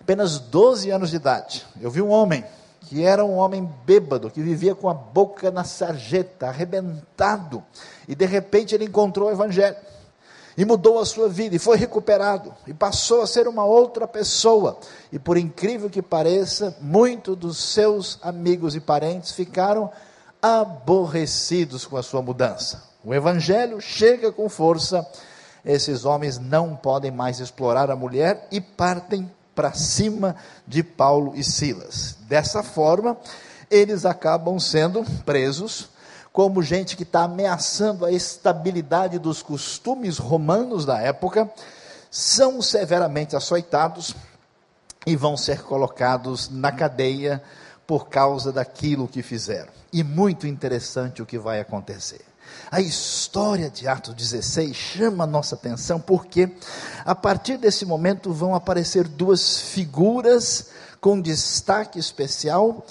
apenas 0.00 0.38
12 0.38 0.90
anos 0.90 1.10
de 1.10 1.16
idade. 1.16 1.66
Eu 1.78 1.90
vi 1.90 2.00
um 2.00 2.08
homem 2.08 2.42
que 2.88 3.04
era 3.04 3.22
um 3.22 3.36
homem 3.36 3.70
bêbado, 3.84 4.30
que 4.30 4.40
vivia 4.40 4.74
com 4.74 4.88
a 4.88 4.94
boca 4.94 5.50
na 5.50 5.62
sarjeta, 5.62 6.46
arrebentado, 6.46 7.62
e 8.08 8.14
de 8.14 8.24
repente 8.24 8.74
ele 8.74 8.86
encontrou 8.86 9.28
o 9.28 9.30
Evangelho, 9.30 9.76
e 10.56 10.64
mudou 10.64 10.98
a 10.98 11.04
sua 11.04 11.28
vida, 11.28 11.54
e 11.54 11.58
foi 11.58 11.76
recuperado, 11.76 12.54
e 12.66 12.72
passou 12.72 13.20
a 13.20 13.26
ser 13.26 13.46
uma 13.46 13.62
outra 13.62 14.08
pessoa, 14.08 14.78
e 15.12 15.18
por 15.18 15.36
incrível 15.36 15.90
que 15.90 16.00
pareça, 16.00 16.74
muitos 16.80 17.36
dos 17.36 17.58
seus 17.58 18.18
amigos 18.22 18.74
e 18.74 18.80
parentes 18.80 19.32
ficaram 19.32 19.90
aborrecidos 20.40 21.84
com 21.84 21.98
a 21.98 22.02
sua 22.02 22.22
mudança. 22.22 22.84
O 23.04 23.12
Evangelho 23.14 23.82
chega 23.82 24.32
com 24.32 24.48
força, 24.48 25.06
esses 25.62 26.06
homens 26.06 26.38
não 26.38 26.74
podem 26.74 27.10
mais 27.10 27.38
explorar 27.38 27.90
a 27.90 27.96
mulher 27.96 28.48
e 28.50 28.62
partem 28.62 29.30
para 29.54 29.74
cima 29.74 30.36
de 30.66 30.82
Paulo 30.82 31.32
e 31.34 31.44
Silas. 31.44 32.17
Dessa 32.28 32.62
forma, 32.62 33.16
eles 33.70 34.04
acabam 34.04 34.60
sendo 34.60 35.02
presos 35.24 35.88
como 36.30 36.62
gente 36.62 36.94
que 36.94 37.02
está 37.02 37.22
ameaçando 37.22 38.04
a 38.04 38.12
estabilidade 38.12 39.18
dos 39.18 39.42
costumes 39.42 40.18
romanos 40.18 40.84
da 40.84 41.00
época, 41.00 41.50
são 42.10 42.60
severamente 42.60 43.34
açoitados 43.34 44.14
e 45.06 45.16
vão 45.16 45.38
ser 45.38 45.62
colocados 45.62 46.50
na 46.50 46.70
cadeia 46.70 47.42
por 47.86 48.08
causa 48.08 48.52
daquilo 48.52 49.08
que 49.08 49.22
fizeram. 49.22 49.72
E 49.90 50.04
muito 50.04 50.46
interessante 50.46 51.22
o 51.22 51.26
que 51.26 51.38
vai 51.38 51.60
acontecer. 51.60 52.20
A 52.70 52.80
história 52.80 53.70
de 53.70 53.88
Atos 53.88 54.14
16 54.14 54.76
chama 54.76 55.24
a 55.24 55.26
nossa 55.26 55.54
atenção 55.54 55.98
porque 55.98 56.50
a 57.06 57.14
partir 57.14 57.56
desse 57.56 57.86
momento 57.86 58.32
vão 58.32 58.54
aparecer 58.54 59.08
duas 59.08 59.58
figuras 59.58 60.68
com 61.00 61.20
destaque 61.20 61.98
especial. 61.98 62.84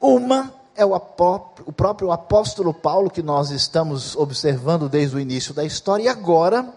Uma 0.00 0.52
é 0.74 0.84
o, 0.84 0.94
o 0.94 1.72
próprio 1.72 2.10
apóstolo 2.10 2.72
Paulo, 2.72 3.10
que 3.10 3.22
nós 3.22 3.50
estamos 3.50 4.16
observando 4.16 4.88
desde 4.88 5.16
o 5.16 5.20
início 5.20 5.52
da 5.52 5.64
história, 5.64 6.04
e 6.04 6.08
agora 6.08 6.68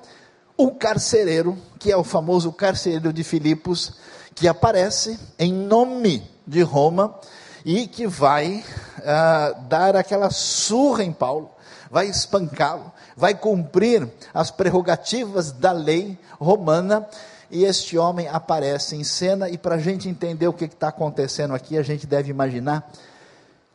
o 0.57 0.71
carcereiro, 0.71 1.57
que 1.79 1.91
é 1.91 1.97
o 1.97 2.03
famoso 2.03 2.51
carcereiro 2.51 3.13
de 3.13 3.23
Filipos, 3.23 3.93
que 4.35 4.47
aparece 4.47 5.19
em 5.37 5.53
nome 5.53 6.29
de 6.45 6.61
Roma 6.61 7.19
e 7.63 7.87
que 7.87 8.07
vai 8.07 8.63
uh, 8.99 9.61
dar 9.67 9.95
aquela 9.95 10.29
surra 10.29 11.03
em 11.03 11.13
Paulo 11.13 11.53
vai 11.93 12.07
espancá-lo, 12.07 12.91
vai 13.15 13.35
cumprir 13.35 14.11
as 14.33 14.49
prerrogativas 14.49 15.51
da 15.51 15.71
lei 15.71 16.17
romana. 16.39 17.07
E 17.53 17.65
este 17.65 18.00
homem 18.00 18.27
aparece 18.27 18.95
em 18.95 19.03
cena, 19.03 19.48
e 19.48 19.60
para 19.60 19.75
a 19.75 19.77
gente 19.77 20.10
entender 20.10 20.48
o 20.48 20.53
que 20.53 20.65
está 20.65 20.88
acontecendo 20.88 21.53
aqui, 21.53 21.77
a 21.77 21.83
gente 21.83 22.07
deve 22.07 22.31
imaginar 22.31 22.91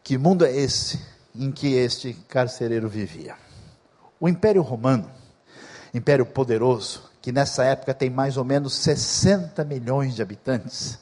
que 0.03 0.19
mundo 0.19 0.45
é 0.45 0.51
esse 0.51 1.01
em 1.33 1.53
que 1.53 1.75
este 1.75 2.13
carcereiro 2.29 2.89
vivia. 2.89 3.37
O 4.19 4.29
Império 4.29 4.63
Romano, 4.63 5.09
império 5.95 6.27
poderoso, 6.27 7.05
que 7.23 7.31
nessa 7.31 7.63
época 7.63 7.95
tem 7.95 8.11
mais 8.11 8.37
ou 8.37 8.43
menos 8.43 8.75
60 8.75 9.65
milhões 9.65 10.17
de 10.17 10.23
habitantes, 10.23 10.99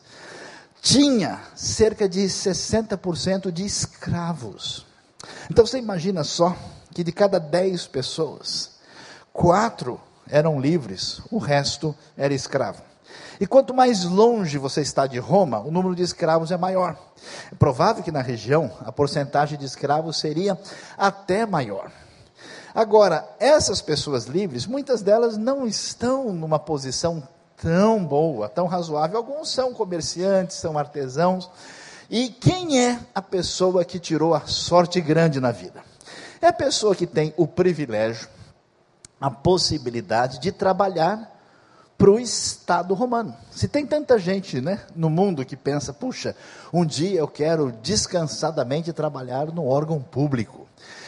tinha 0.82 1.40
cerca 1.54 2.06
de 2.06 2.26
60% 2.26 3.50
de 3.50 3.64
escravos. 3.64 4.84
Então 5.50 5.64
você 5.64 5.78
imagina 5.78 6.22
só 6.22 6.54
que 6.92 7.02
de 7.02 7.10
cada 7.10 7.40
dez 7.40 7.86
pessoas, 7.86 8.72
quatro 9.32 9.98
eram 10.28 10.60
livres, 10.60 11.20
o 11.30 11.38
resto 11.38 11.94
era 12.16 12.34
escravo. 12.34 12.82
E 13.40 13.46
quanto 13.46 13.74
mais 13.74 14.04
longe 14.04 14.58
você 14.58 14.80
está 14.80 15.06
de 15.06 15.18
Roma, 15.18 15.60
o 15.60 15.70
número 15.70 15.94
de 15.94 16.02
escravos 16.02 16.50
é 16.50 16.56
maior. 16.56 16.96
É 17.52 17.54
provável 17.54 18.02
que 18.02 18.10
na 18.10 18.22
região 18.22 18.70
a 18.80 18.90
porcentagem 18.90 19.58
de 19.58 19.64
escravos 19.64 20.18
seria 20.18 20.58
até 20.96 21.44
maior. 21.44 21.90
Agora, 22.74 23.26
essas 23.38 23.80
pessoas 23.80 24.26
livres, 24.26 24.66
muitas 24.66 25.02
delas 25.02 25.36
não 25.36 25.66
estão 25.66 26.32
numa 26.32 26.58
posição 26.58 27.26
tão 27.56 28.04
boa, 28.04 28.48
tão 28.48 28.66
razoável. 28.66 29.16
Alguns 29.16 29.50
são 29.50 29.72
comerciantes, 29.72 30.56
são 30.56 30.76
artesãos. 30.76 31.50
E 32.10 32.28
quem 32.28 32.84
é 32.84 33.00
a 33.14 33.22
pessoa 33.22 33.84
que 33.84 33.98
tirou 33.98 34.34
a 34.34 34.46
sorte 34.46 35.00
grande 35.00 35.40
na 35.40 35.50
vida? 35.50 35.82
É 36.40 36.48
a 36.48 36.52
pessoa 36.52 36.94
que 36.94 37.06
tem 37.06 37.32
o 37.36 37.46
privilégio, 37.46 38.28
a 39.20 39.30
possibilidade 39.30 40.40
de 40.40 40.52
trabalhar 40.52 41.36
para 41.96 42.10
o 42.10 42.20
Estado 42.20 42.92
romano. 42.94 43.34
Se 43.50 43.66
tem 43.66 43.86
tanta 43.86 44.18
gente 44.18 44.60
né, 44.60 44.80
no 44.94 45.08
mundo 45.08 45.44
que 45.44 45.56
pensa, 45.56 45.92
puxa, 45.92 46.36
um 46.72 46.84
dia 46.84 47.20
eu 47.20 47.28
quero 47.28 47.72
descansadamente 47.82 48.92
trabalhar 48.92 49.46
no 49.46 49.66
órgão 49.66 50.00
público. 50.00 50.66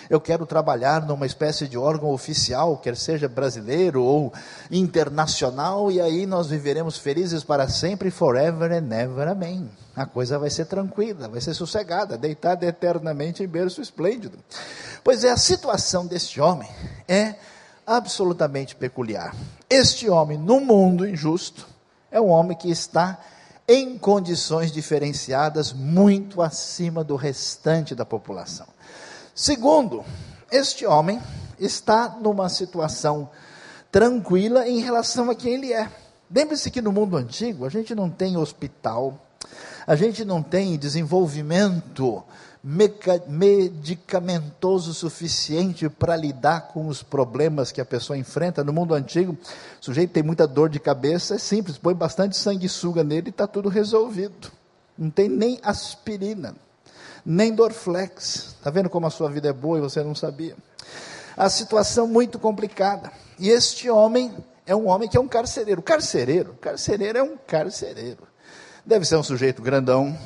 Eu 0.09 0.19
quero 0.19 0.47
trabalhar 0.47 1.05
numa 1.05 1.27
espécie 1.27 1.69
de 1.69 1.77
órgão 1.77 2.11
oficial, 2.11 2.79
quer 2.79 2.97
seja 2.97 3.29
brasileiro 3.29 4.03
ou 4.03 4.33
internacional, 4.71 5.93
e 5.93 6.01
aí 6.01 6.25
nós 6.25 6.47
viveremos 6.47 6.97
felizes 6.97 7.45
para 7.45 7.69
sempre, 7.69 8.11
forever 8.11 8.73
and 8.73 8.91
ever, 8.91 9.29
amém. 9.29 9.71
A 9.95 10.07
coisa 10.07 10.39
vai 10.39 10.49
ser 10.49 10.65
tranquila, 10.65 11.29
vai 11.29 11.43
ser 11.43 11.53
sossegada, 11.53 12.17
deitada 12.17 12.65
eternamente 12.65 13.43
em 13.43 13.47
berço 13.47 13.83
esplêndido. 13.83 14.39
Pois 15.05 15.25
é, 15.25 15.31
a 15.31 15.37
situação 15.37 16.07
deste 16.07 16.41
homem 16.41 16.71
é 17.07 17.35
absolutamente 17.89 18.77
peculiar. 18.77 19.35
Este 19.69 20.11
homem, 20.11 20.37
no 20.37 20.61
mundo 20.61 21.09
injusto, 21.09 21.67
é 22.11 22.21
um 22.21 22.29
homem 22.29 22.57
que 22.57 22.71
está 22.71 23.19
em 23.67 23.97
condições 23.99 24.71
diferenciadas 24.71 25.73
muito 25.73 26.43
acima 26.43 27.03
do 27.03 27.17
restante 27.17 27.95
da 27.95 28.05
população. 28.05 28.67
Segundo, 29.35 30.05
este 30.51 30.85
homem 30.85 31.21
está 31.59 32.17
numa 32.21 32.49
situação 32.51 33.31
tranquila 33.91 34.69
em 34.69 34.81
relação 34.81 35.31
a 35.31 35.35
quem 35.35 35.55
ele 35.55 35.73
é. 35.73 35.91
Lembre-se 36.31 36.71
que 36.71 36.83
no 36.83 36.93
mundo 36.93 37.17
antigo 37.17 37.65
a 37.65 37.71
gente 37.71 37.95
não 37.95 38.11
tem 38.11 38.37
hospital, 38.37 39.19
a 39.87 39.97
gente 39.97 40.25
não 40.27 40.43
tem 40.43 40.77
desenvolvimento 40.77 42.23
medicamentoso 42.63 44.93
suficiente 44.93 45.89
para 45.89 46.17
lidar 46.17 46.69
com 46.69 46.89
os 46.89 47.03
problemas 47.03 47.71
que 47.71 47.81
a 47.81 47.85
pessoa 47.85 48.19
enfrenta. 48.19 48.65
No 48.65 48.73
mundo 48.73 48.95
antigo, 48.95 49.33
o 49.33 49.85
sujeito 49.85 50.13
tem 50.13 50.23
muita 50.23 50.47
dor 50.47 50.69
de 50.69 50.81
cabeça, 50.81 51.37
é 51.37 51.39
simples, 51.39 51.79
põe 51.79 51.95
bastante 51.95 52.37
sanguessuga 52.37 53.05
nele 53.05 53.29
e 53.29 53.31
está 53.31 53.47
tudo 53.47 53.69
resolvido. 53.69 54.51
Não 54.97 55.11
tem 55.11 55.29
nem 55.29 55.61
aspirina, 55.63 56.55
nem 57.25 57.55
Dorflex. 57.55 58.57
Está 58.59 58.71
vendo 58.71 58.91
como 58.91 59.07
a 59.07 59.11
sua 59.11 59.31
vida 59.31 59.49
é 59.49 59.53
boa 59.53 59.79
e 59.79 59.81
você 59.81 60.03
não 60.03 60.15
sabia? 60.15 60.57
A 61.37 61.49
situação 61.49 62.09
muito 62.09 62.39
complicada. 62.39 63.13
E 63.39 63.49
este 63.49 63.89
homem 63.89 64.35
é 64.67 64.75
um 64.75 64.89
homem 64.89 65.09
que 65.09 65.17
é 65.17 65.21
um 65.21 65.29
carcereiro. 65.29 65.81
Carcereiro, 65.81 66.55
carcereiro 66.61 67.19
é 67.19 67.23
um 67.23 67.37
carcereiro. 67.37 68.27
Deve 68.85 69.05
ser 69.05 69.17
um 69.17 69.23
sujeito 69.23 69.63
grandão, 69.63 70.19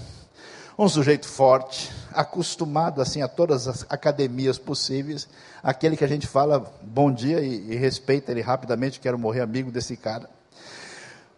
um 0.79 0.89
sujeito 0.89 1.29
forte, 1.29 1.93
acostumado 2.15 3.01
assim 3.01 3.23
a 3.23 3.29
todas 3.29 3.69
as 3.69 3.87
academias 3.89 4.59
possíveis, 4.59 5.29
aquele 5.63 5.97
que 5.97 6.05
a 6.05 6.09
gente 6.09 6.27
fala 6.27 6.73
bom 6.83 7.13
dia 7.13 7.41
e, 7.41 7.73
e 7.73 7.77
respeita 7.77 8.31
ele 8.31 8.41
rapidamente, 8.41 9.01
quero 9.01 9.19
morrer 9.19 9.41
amigo 9.41 9.71
desse 9.71 9.97
cara. 9.97 10.29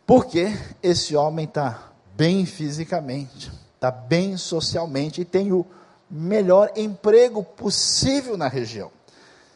Porque 0.07 0.53
esse 0.83 1.17
homem 1.17 1.47
está 1.47 1.91
bem 2.15 2.45
fisicamente, 2.45 3.51
está 3.75 3.91
bem 3.91 4.37
socialmente 4.37 5.21
e 5.21 5.25
tem 5.25 5.53
o 5.53 5.67
melhor 6.11 6.71
emprego 6.77 7.43
possível 7.43 8.37
na 8.37 8.49
região, 8.49 8.91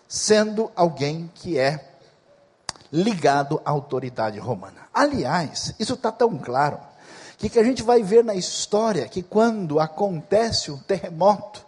sendo 0.09 0.71
alguém 0.75 1.31
que 1.35 1.59
é 1.59 1.95
ligado 2.91 3.61
à 3.65 3.71
autoridade 3.71 4.39
romana. 4.39 4.89
Aliás, 4.93 5.75
isso 5.79 5.95
está 5.95 6.11
tão 6.11 6.39
claro 6.39 6.88
que, 7.39 7.49
que 7.49 7.59
a 7.59 7.65
gente 7.65 7.83
vai 7.85 8.03
ver 8.03 8.25
na 8.25 8.35
história 8.35 9.09
que 9.09 9.23
quando 9.23 9.79
acontece 9.79 10.73
um 10.73 10.77
terremoto 10.77 11.65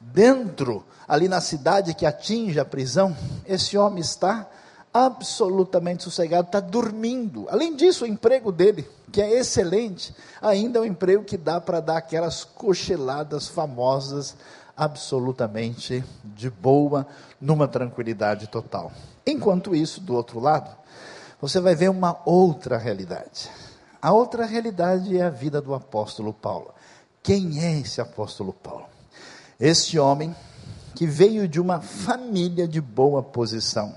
dentro, 0.00 0.84
ali 1.06 1.28
na 1.28 1.40
cidade 1.40 1.94
que 1.94 2.04
atinge 2.04 2.58
a 2.58 2.64
prisão, 2.64 3.16
esse 3.46 3.78
homem 3.78 4.00
está 4.00 4.48
absolutamente 4.92 6.02
sossegado, 6.02 6.48
está 6.48 6.58
dormindo. 6.58 7.46
Além 7.48 7.76
disso, 7.76 8.04
o 8.04 8.08
emprego 8.08 8.50
dele, 8.50 8.88
que 9.12 9.22
é 9.22 9.38
excelente, 9.38 10.14
ainda 10.42 10.78
é 10.78 10.82
um 10.82 10.86
emprego 10.86 11.22
que 11.22 11.36
dá 11.36 11.60
para 11.60 11.80
dar 11.80 11.98
aquelas 11.98 12.42
cochiladas 12.42 13.46
famosas, 13.46 14.34
absolutamente 14.76 16.04
de 16.24 16.50
boa, 16.50 17.06
numa 17.40 17.68
tranquilidade 17.68 18.46
total. 18.48 18.90
Enquanto 19.24 19.74
isso, 19.74 20.00
do 20.00 20.14
outro 20.14 20.40
lado, 20.40 20.74
você 21.40 21.60
vai 21.60 21.74
ver 21.74 21.90
uma 21.90 22.18
outra 22.24 22.76
realidade. 22.76 23.50
A 24.00 24.12
outra 24.12 24.44
realidade 24.44 25.16
é 25.16 25.22
a 25.22 25.30
vida 25.30 25.60
do 25.60 25.74
apóstolo 25.74 26.32
Paulo. 26.32 26.70
Quem 27.22 27.64
é 27.64 27.80
esse 27.80 28.00
apóstolo 28.00 28.52
Paulo? 28.52 28.86
Este 29.58 29.98
homem 29.98 30.34
que 30.94 31.06
veio 31.06 31.48
de 31.48 31.60
uma 31.60 31.80
família 31.80 32.66
de 32.66 32.80
boa 32.80 33.22
posição, 33.22 33.94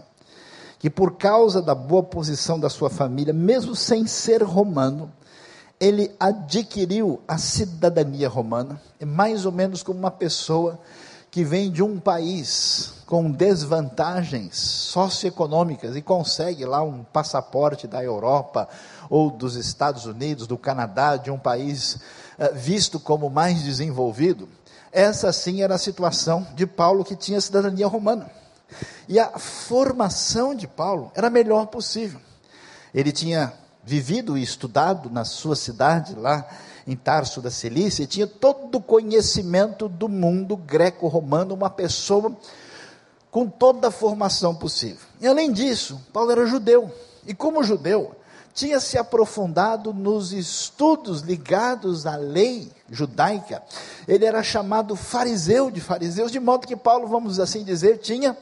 que 0.77 0.89
por 0.89 1.17
causa 1.17 1.61
da 1.61 1.75
boa 1.75 2.03
posição 2.03 2.59
da 2.59 2.69
sua 2.69 2.89
família, 2.89 3.33
mesmo 3.33 3.75
sem 3.75 4.05
ser 4.07 4.43
romano, 4.43 5.11
ele 5.79 6.13
adquiriu 6.19 7.21
a 7.27 7.37
cidadania 7.37 8.27
romana, 8.27 8.81
é 8.99 9.05
mais 9.05 9.45
ou 9.45 9.51
menos 9.51 9.81
como 9.81 9.99
uma 9.99 10.11
pessoa 10.11 10.79
que 11.31 11.43
vem 11.43 11.71
de 11.71 11.83
um 11.83 11.99
país 11.99 12.93
com 13.05 13.31
desvantagens 13.31 14.57
socioeconômicas 14.57 15.95
e 15.95 16.01
consegue 16.01 16.65
lá 16.65 16.81
um 16.83 17.03
passaporte 17.03 17.87
da 17.87 18.03
Europa 18.03 18.67
ou 19.09 19.31
dos 19.31 19.55
Estados 19.55 20.05
Unidos, 20.05 20.47
do 20.47 20.57
Canadá, 20.57 21.17
de 21.17 21.31
um 21.31 21.39
país 21.39 21.95
uh, 22.37 22.53
visto 22.53 22.99
como 22.99 23.29
mais 23.29 23.63
desenvolvido. 23.63 24.47
Essa 24.91 25.31
sim 25.33 25.61
era 25.61 25.75
a 25.75 25.79
situação 25.79 26.47
de 26.55 26.65
Paulo 26.65 27.03
que 27.03 27.15
tinha 27.15 27.41
cidadania 27.41 27.87
romana. 27.87 28.29
E 29.07 29.19
a 29.19 29.39
formação 29.39 30.53
de 30.53 30.67
Paulo 30.67 31.11
era 31.15 31.27
a 31.27 31.31
melhor 31.31 31.67
possível. 31.67 32.19
Ele 32.93 33.11
tinha 33.11 33.53
vivido 33.83 34.37
e 34.37 34.43
estudado 34.43 35.09
na 35.09 35.25
sua 35.25 35.55
cidade 35.55 36.13
lá 36.15 36.47
em 36.85 36.95
Tarso 36.95 37.41
da 37.41 37.51
Cilícia, 37.51 38.07
tinha 38.07 38.25
todo 38.25 38.75
o 38.75 38.81
conhecimento 38.81 39.87
do 39.87 40.09
mundo 40.09 40.57
greco-romano, 40.57 41.53
uma 41.53 41.69
pessoa 41.69 42.35
com 43.29 43.47
toda 43.47 43.89
a 43.89 43.91
formação 43.91 44.55
possível. 44.55 45.05
E 45.21 45.27
além 45.27 45.51
disso, 45.51 46.01
Paulo 46.11 46.31
era 46.31 46.45
judeu. 46.47 46.91
E 47.27 47.33
como 47.33 47.63
judeu, 47.63 48.15
tinha 48.53 48.79
se 48.79 48.97
aprofundado 48.97 49.93
nos 49.93 50.33
estudos 50.33 51.21
ligados 51.21 52.05
à 52.05 52.15
lei 52.15 52.71
judaica. 52.89 53.63
Ele 54.07 54.25
era 54.25 54.43
chamado 54.43 54.95
fariseu 54.95 55.71
de 55.71 55.79
fariseus, 55.79 56.31
de 56.31 56.39
modo 56.39 56.67
que 56.67 56.75
Paulo, 56.75 57.07
vamos 57.07 57.39
assim 57.39 57.63
dizer, 57.63 57.99
tinha 57.99 58.37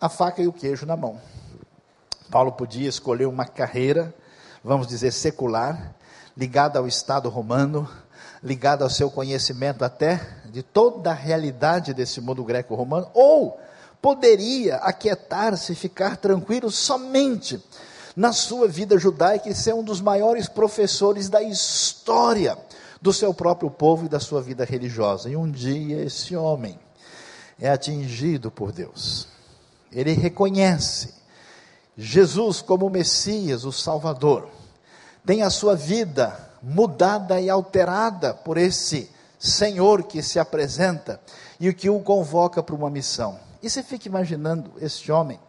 a 0.00 0.08
faca 0.08 0.42
e 0.42 0.48
o 0.48 0.52
queijo 0.52 0.86
na 0.86 0.96
mão. 0.96 1.20
Paulo 2.30 2.52
podia 2.52 2.88
escolher 2.88 3.26
uma 3.26 3.44
carreira, 3.44 4.14
vamos 4.62 4.86
dizer, 4.86 5.12
secular, 5.12 5.94
ligada 6.36 6.78
ao 6.78 6.88
Estado 6.88 7.28
romano, 7.28 7.88
ligada 8.42 8.84
ao 8.84 8.90
seu 8.90 9.10
conhecimento 9.10 9.84
até 9.84 10.20
de 10.46 10.62
toda 10.62 11.10
a 11.10 11.14
realidade 11.14 11.94
desse 11.94 12.20
mundo 12.20 12.44
greco-romano, 12.44 13.08
ou 13.14 13.60
poderia 14.02 14.76
aquietar-se 14.76 15.72
e 15.72 15.76
ficar 15.76 16.16
tranquilo 16.16 16.70
somente 16.70 17.62
na 18.16 18.32
sua 18.32 18.68
vida 18.68 18.98
judaica 18.98 19.48
e 19.48 19.54
ser 19.54 19.74
um 19.74 19.82
dos 19.82 20.00
maiores 20.00 20.48
professores 20.48 21.28
da 21.28 21.42
história 21.42 22.56
do 23.00 23.12
seu 23.12 23.34
próprio 23.34 23.70
povo 23.70 24.06
e 24.06 24.08
da 24.08 24.20
sua 24.20 24.40
vida 24.40 24.64
religiosa. 24.64 25.28
E 25.28 25.36
um 25.36 25.50
dia 25.50 26.02
esse 26.02 26.34
homem 26.36 26.78
é 27.60 27.70
atingido 27.70 28.50
por 28.50 28.72
Deus. 28.72 29.28
Ele 29.92 30.12
reconhece 30.12 31.14
Jesus 31.96 32.60
como 32.60 32.86
o 32.86 32.90
Messias, 32.90 33.64
o 33.64 33.72
Salvador 33.72 34.48
tem 35.24 35.42
a 35.42 35.50
sua 35.50 35.74
vida 35.74 36.38
mudada 36.62 37.40
e 37.40 37.48
alterada 37.48 38.34
por 38.34 38.56
esse 38.56 39.10
Senhor 39.38 40.04
que 40.04 40.22
se 40.22 40.38
apresenta 40.38 41.20
e 41.58 41.72
que 41.72 41.88
o 41.88 42.00
convoca 42.00 42.62
para 42.62 42.74
uma 42.74 42.90
missão. 42.90 43.38
E 43.62 43.70
você 43.70 43.82
fica 43.82 44.06
imaginando 44.06 44.72
este 44.80 45.10
homem, 45.10 45.40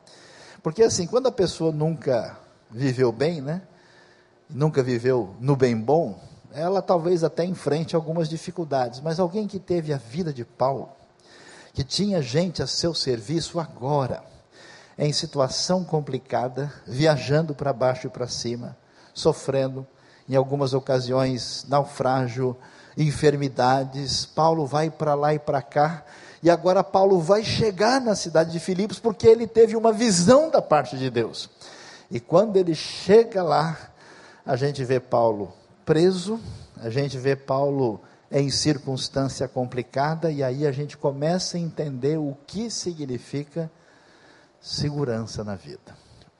porque 0.63 0.83
assim, 0.83 1.05
quando 1.05 1.27
a 1.27 1.31
pessoa 1.31 1.71
nunca 1.71 2.37
viveu 2.75 3.11
bem, 3.11 3.41
né? 3.41 3.61
Nunca 4.49 4.83
viveu 4.83 5.33
no 5.39 5.55
bem 5.55 5.75
bom, 5.75 6.19
ela 6.53 6.81
talvez 6.81 7.23
até 7.23 7.43
enfrente 7.43 7.95
algumas 7.95 8.29
dificuldades, 8.29 8.99
mas 8.99 9.19
alguém 9.19 9.47
que 9.47 9.59
teve 9.59 9.93
a 9.93 9.97
vida 9.97 10.31
de 10.31 10.45
Paulo, 10.45 10.89
que 11.73 11.83
tinha 11.83 12.21
gente 12.21 12.61
a 12.61 12.67
seu 12.67 12.93
serviço 12.93 13.59
agora, 13.59 14.23
em 14.97 15.11
situação 15.11 15.83
complicada, 15.83 16.71
viajando 16.85 17.55
para 17.55 17.73
baixo 17.73 18.07
e 18.07 18.09
para 18.09 18.27
cima, 18.27 18.77
sofrendo, 19.13 19.85
em 20.27 20.35
algumas 20.35 20.73
ocasiões, 20.73 21.65
naufrágio, 21.67 22.55
enfermidades. 22.97 24.25
Paulo 24.25 24.65
vai 24.65 24.89
para 24.89 25.13
lá 25.13 25.33
e 25.33 25.39
para 25.39 25.61
cá. 25.61 26.03
E 26.41 26.49
agora 26.49 26.83
Paulo 26.83 27.19
vai 27.19 27.43
chegar 27.43 27.99
na 27.99 28.15
cidade 28.15 28.51
de 28.51 28.59
Filipos 28.59 28.99
porque 28.99 29.27
ele 29.27 29.45
teve 29.45 29.75
uma 29.75 29.91
visão 29.91 30.49
da 30.49 30.61
parte 30.61 30.97
de 30.97 31.09
Deus. 31.09 31.49
E 32.09 32.19
quando 32.19 32.57
ele 32.57 32.75
chega 32.75 33.41
lá, 33.41 33.77
a 34.45 34.55
gente 34.55 34.83
vê 34.83 34.99
Paulo 34.99 35.53
preso, 35.85 36.39
a 36.77 36.89
gente 36.89 37.17
vê 37.17 37.35
Paulo 37.35 38.01
em 38.31 38.49
circunstância 38.49 39.47
complicada 39.47 40.31
e 40.31 40.43
aí 40.43 40.65
a 40.65 40.71
gente 40.71 40.97
começa 40.97 41.57
a 41.57 41.59
entender 41.59 42.17
o 42.17 42.35
que 42.45 42.69
significa 42.69 43.71
segurança 44.59 45.43
na 45.43 45.55
vida. 45.55 45.95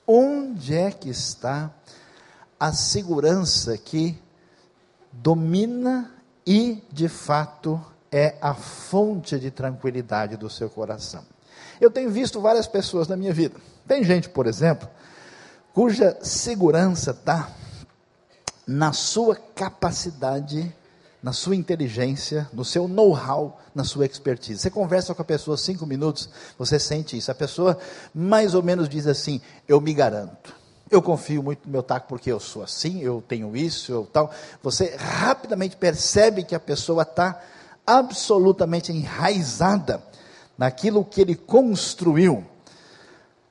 Onde 0.08 0.76
é 0.76 0.92
que 0.92 1.10
está 1.10 1.72
a 2.60 2.72
segurança 2.74 3.78
que 3.78 4.20
domina 5.12 6.12
e, 6.46 6.84
de 6.92 7.08
fato, 7.08 7.82
é 8.12 8.36
a 8.42 8.54
fonte 8.54 9.40
de 9.40 9.50
tranquilidade 9.50 10.38
do 10.38 10.50
seu 10.50 10.70
coração? 10.70 11.24
Eu 11.80 11.90
tenho 11.90 12.10
visto 12.10 12.40
várias 12.40 12.68
pessoas 12.68 13.08
na 13.08 13.16
minha 13.16 13.34
vida. 13.34 13.60
Tem 13.88 14.04
gente, 14.04 14.30
por 14.30 14.48
exemplo, 14.48 14.88
cuja 15.76 16.18
segurança 16.24 17.12
está 17.12 17.52
na 18.66 18.94
sua 18.94 19.36
capacidade 19.36 20.74
na 21.26 21.34
sua 21.34 21.56
inteligência, 21.56 22.48
no 22.54 22.64
seu 22.64 22.88
know-how, 22.88 23.60
na 23.74 23.84
sua 23.84 24.06
expertise. 24.06 24.60
Você 24.60 24.70
conversa 24.70 25.16
com 25.16 25.24
a 25.24 25.26
pessoa 25.26 25.58
cinco 25.58 25.84
minutos, 25.84 26.30
você 26.56 26.78
sente 26.78 27.18
isso. 27.18 27.32
A 27.32 27.34
pessoa 27.34 27.80
mais 28.14 28.54
ou 28.54 28.62
menos 28.62 28.88
diz 28.88 29.08
assim: 29.08 29.42
Eu 29.68 29.82
me 29.82 29.92
garanto. 29.92 30.56
Eu 30.88 31.02
confio 31.02 31.42
muito 31.42 31.66
no 31.66 31.72
meu 31.72 31.82
taco 31.82 32.08
porque 32.08 32.32
eu 32.32 32.40
sou 32.40 32.62
assim, 32.62 33.02
eu 33.02 33.24
tenho 33.28 33.58
isso, 33.58 33.92
eu 33.92 34.06
tal. 34.06 34.30
Você 34.62 34.96
rapidamente 34.96 35.76
percebe 35.76 36.44
que 36.44 36.54
a 36.54 36.60
pessoa 36.60 37.02
está 37.02 37.42
absolutamente 37.88 38.92
enraizada 38.92 40.04
naquilo 40.56 41.04
que 41.04 41.22
ele 41.22 41.34
construiu 41.36 42.46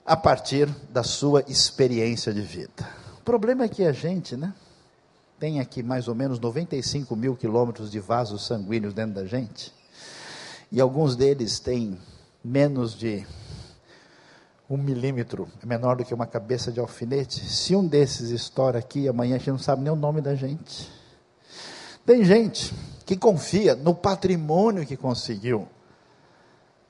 a 0.04 0.16
partir 0.16 0.66
da 0.90 1.02
sua 1.02 1.42
experiência 1.48 2.32
de 2.32 2.42
vida. 2.42 2.88
O 3.18 3.22
problema 3.24 3.64
é 3.64 3.68
que 3.68 3.84
a 3.84 3.92
gente, 3.92 4.36
né? 4.36 4.52
tem 5.38 5.60
aqui 5.60 5.82
mais 5.82 6.08
ou 6.08 6.14
menos 6.14 6.38
95 6.38 7.14
mil 7.16 7.36
quilômetros 7.36 7.90
de 7.90 8.00
vasos 8.00 8.46
sanguíneos 8.46 8.94
dentro 8.94 9.14
da 9.14 9.26
gente, 9.26 9.72
e 10.70 10.80
alguns 10.80 11.16
deles 11.16 11.58
têm 11.58 11.98
menos 12.42 12.94
de 12.94 13.26
um 14.68 14.76
milímetro, 14.76 15.48
é 15.62 15.66
menor 15.66 15.96
do 15.96 16.04
que 16.04 16.14
uma 16.14 16.26
cabeça 16.26 16.72
de 16.72 16.80
alfinete. 16.80 17.44
Se 17.44 17.76
um 17.76 17.86
desses 17.86 18.30
estoura 18.30 18.78
aqui, 18.78 19.06
amanhã 19.08 19.36
a 19.36 19.38
gente 19.38 19.50
não 19.50 19.58
sabe 19.58 19.82
nem 19.82 19.92
o 19.92 19.96
nome 19.96 20.20
da 20.20 20.34
gente. 20.34 20.90
Tem 22.06 22.24
gente 22.24 22.74
que 23.04 23.16
confia 23.16 23.74
no 23.74 23.94
patrimônio 23.94 24.86
que 24.86 24.96
conseguiu 24.96 25.68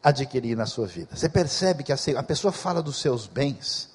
adquirir 0.04 0.54
na 0.54 0.66
sua 0.66 0.86
vida. 0.86 1.16
Você 1.16 1.30
percebe 1.30 1.82
que 1.82 1.90
a, 1.90 2.22
pessoa 2.22 2.52
fala 2.52 2.82
dos 2.82 3.00
seus 3.00 3.26
bens, 3.26 3.88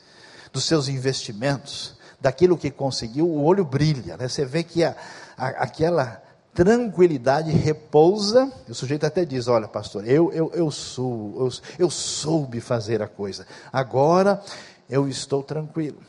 dos 0.51 0.63
seus 0.63 0.87
investimentos, 0.87 1.95
daquilo 2.19 2.57
que 2.57 2.71
conseguiu, 2.71 3.29
o 3.29 3.43
olho 3.43 3.63
brilha, 3.63 4.17
né? 4.17 4.27
Você 4.27 4.43
vê 4.43 4.63
que 4.63 4.83
a, 4.83 4.95
a, 5.37 5.47
aquela 5.49 6.21
tranquilidade 6.51 7.51
repousa, 7.51 8.51
o 8.67 8.73
sujeito 8.73 9.05
até 9.05 9.23
diz, 9.23 9.47
olha 9.47 9.67
pastor, 9.67 10.05
eu, 10.05 10.33
eu, 10.33 10.51
eu, 10.53 10.71
sou, 10.71 11.35
eu, 11.37 11.49
eu 11.77 11.89
soube 11.91 12.59
fazer 12.59 13.03
a 13.03 13.07
coisa, 13.07 13.45
agora 13.71 14.41
eu 14.89 15.07
estou 15.07 15.43
tranquilo. 15.43 16.01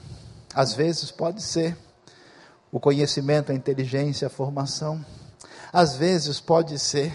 Às 0.54 0.72
vezes 0.72 1.10
pode 1.10 1.42
ser 1.42 1.76
o 2.72 2.80
conhecimento, 2.80 3.52
a 3.52 3.54
inteligência, 3.54 4.26
a 4.26 4.30
formação, 4.30 5.04
às 5.70 5.94
vezes 5.94 6.40
pode 6.40 6.78
ser 6.78 7.12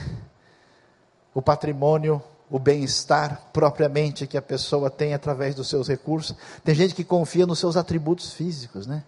o 1.33 1.41
patrimônio 1.41 2.21
o 2.49 2.59
bem-estar 2.59 3.41
propriamente 3.51 4.27
que 4.27 4.37
a 4.37 4.41
pessoa 4.41 4.89
tem 4.89 5.13
através 5.13 5.55
dos 5.55 5.67
seus 5.67 5.87
recursos. 5.87 6.35
Tem 6.63 6.75
gente 6.75 6.93
que 6.93 7.03
confia 7.03 7.45
nos 7.45 7.59
seus 7.59 7.75
atributos 7.75 8.33
físicos, 8.33 8.85
né? 8.85 9.03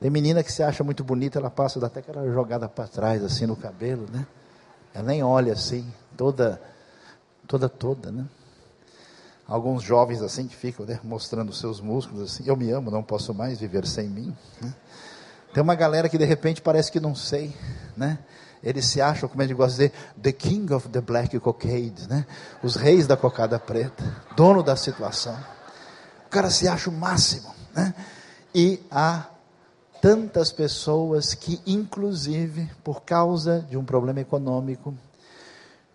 Tem 0.00 0.10
menina 0.10 0.42
que 0.42 0.52
se 0.52 0.62
acha 0.62 0.84
muito 0.84 1.02
bonita, 1.02 1.38
ela 1.38 1.50
passa 1.50 1.84
até 1.84 2.00
aquela 2.00 2.30
jogada 2.30 2.68
para 2.68 2.86
trás, 2.86 3.24
assim, 3.24 3.46
no 3.46 3.56
cabelo, 3.56 4.06
né? 4.12 4.26
Ela 4.94 5.08
nem 5.08 5.22
olha 5.22 5.52
assim, 5.52 5.86
toda, 6.16 6.60
toda, 7.46 7.68
toda, 7.68 8.10
né? 8.12 8.24
Alguns 9.48 9.82
jovens 9.82 10.22
assim 10.22 10.48
que 10.48 10.56
ficam 10.56 10.84
né, 10.84 10.98
mostrando 11.04 11.52
seus 11.52 11.80
músculos 11.80 12.32
assim, 12.32 12.44
eu 12.46 12.56
me 12.56 12.68
amo, 12.70 12.90
não 12.90 13.02
posso 13.02 13.32
mais 13.32 13.60
viver 13.60 13.86
sem 13.86 14.08
mim. 14.08 14.36
Né? 14.60 14.74
Tem 15.54 15.62
uma 15.62 15.76
galera 15.76 16.08
que 16.08 16.18
de 16.18 16.24
repente 16.24 16.60
parece 16.60 16.90
que 16.90 16.98
não 16.98 17.14
sei, 17.14 17.54
né? 17.96 18.18
Eles 18.66 18.86
se 18.86 19.00
acham, 19.00 19.28
como 19.28 19.40
a 19.40 19.46
gente 19.46 19.56
gosta 19.56 19.78
de 19.78 19.88
dizer, 19.88 19.92
the 20.20 20.32
king 20.32 20.72
of 20.74 20.88
the 20.88 21.00
black 21.00 21.38
cockade, 21.38 22.08
né? 22.08 22.26
Os 22.64 22.74
reis 22.74 23.06
da 23.06 23.16
cocada 23.16 23.60
preta, 23.60 24.04
dono 24.34 24.60
da 24.60 24.74
situação. 24.74 25.38
O 26.26 26.28
cara 26.28 26.50
se 26.50 26.66
acha 26.66 26.90
o 26.90 26.92
máximo, 26.92 27.54
né? 27.72 27.94
E 28.52 28.84
há 28.90 29.26
tantas 30.02 30.50
pessoas 30.50 31.32
que, 31.32 31.62
inclusive, 31.64 32.68
por 32.82 33.02
causa 33.02 33.64
de 33.70 33.76
um 33.76 33.84
problema 33.84 34.18
econômico, 34.18 34.92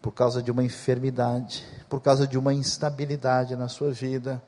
por 0.01 0.13
causa 0.13 0.41
de 0.41 0.49
uma 0.49 0.63
enfermidade, 0.63 1.65
por 1.89 2.01
causa 2.01 2.25
de 2.25 2.37
uma 2.37 2.53
instabilidade 2.53 3.53
na 3.57 3.67
sua 3.67 3.91
vida, 3.91 4.41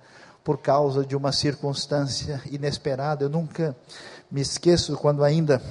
por 0.46 0.60
causa 0.60 1.06
de 1.06 1.14
uma 1.14 1.34
circunstância 1.34 2.42
inesperada. 2.50 3.26
Eu 3.26 3.30
nunca 3.30 3.76
me 4.32 4.40
esqueço 4.40 4.96
quando 4.96 5.26
ainda 5.26 5.62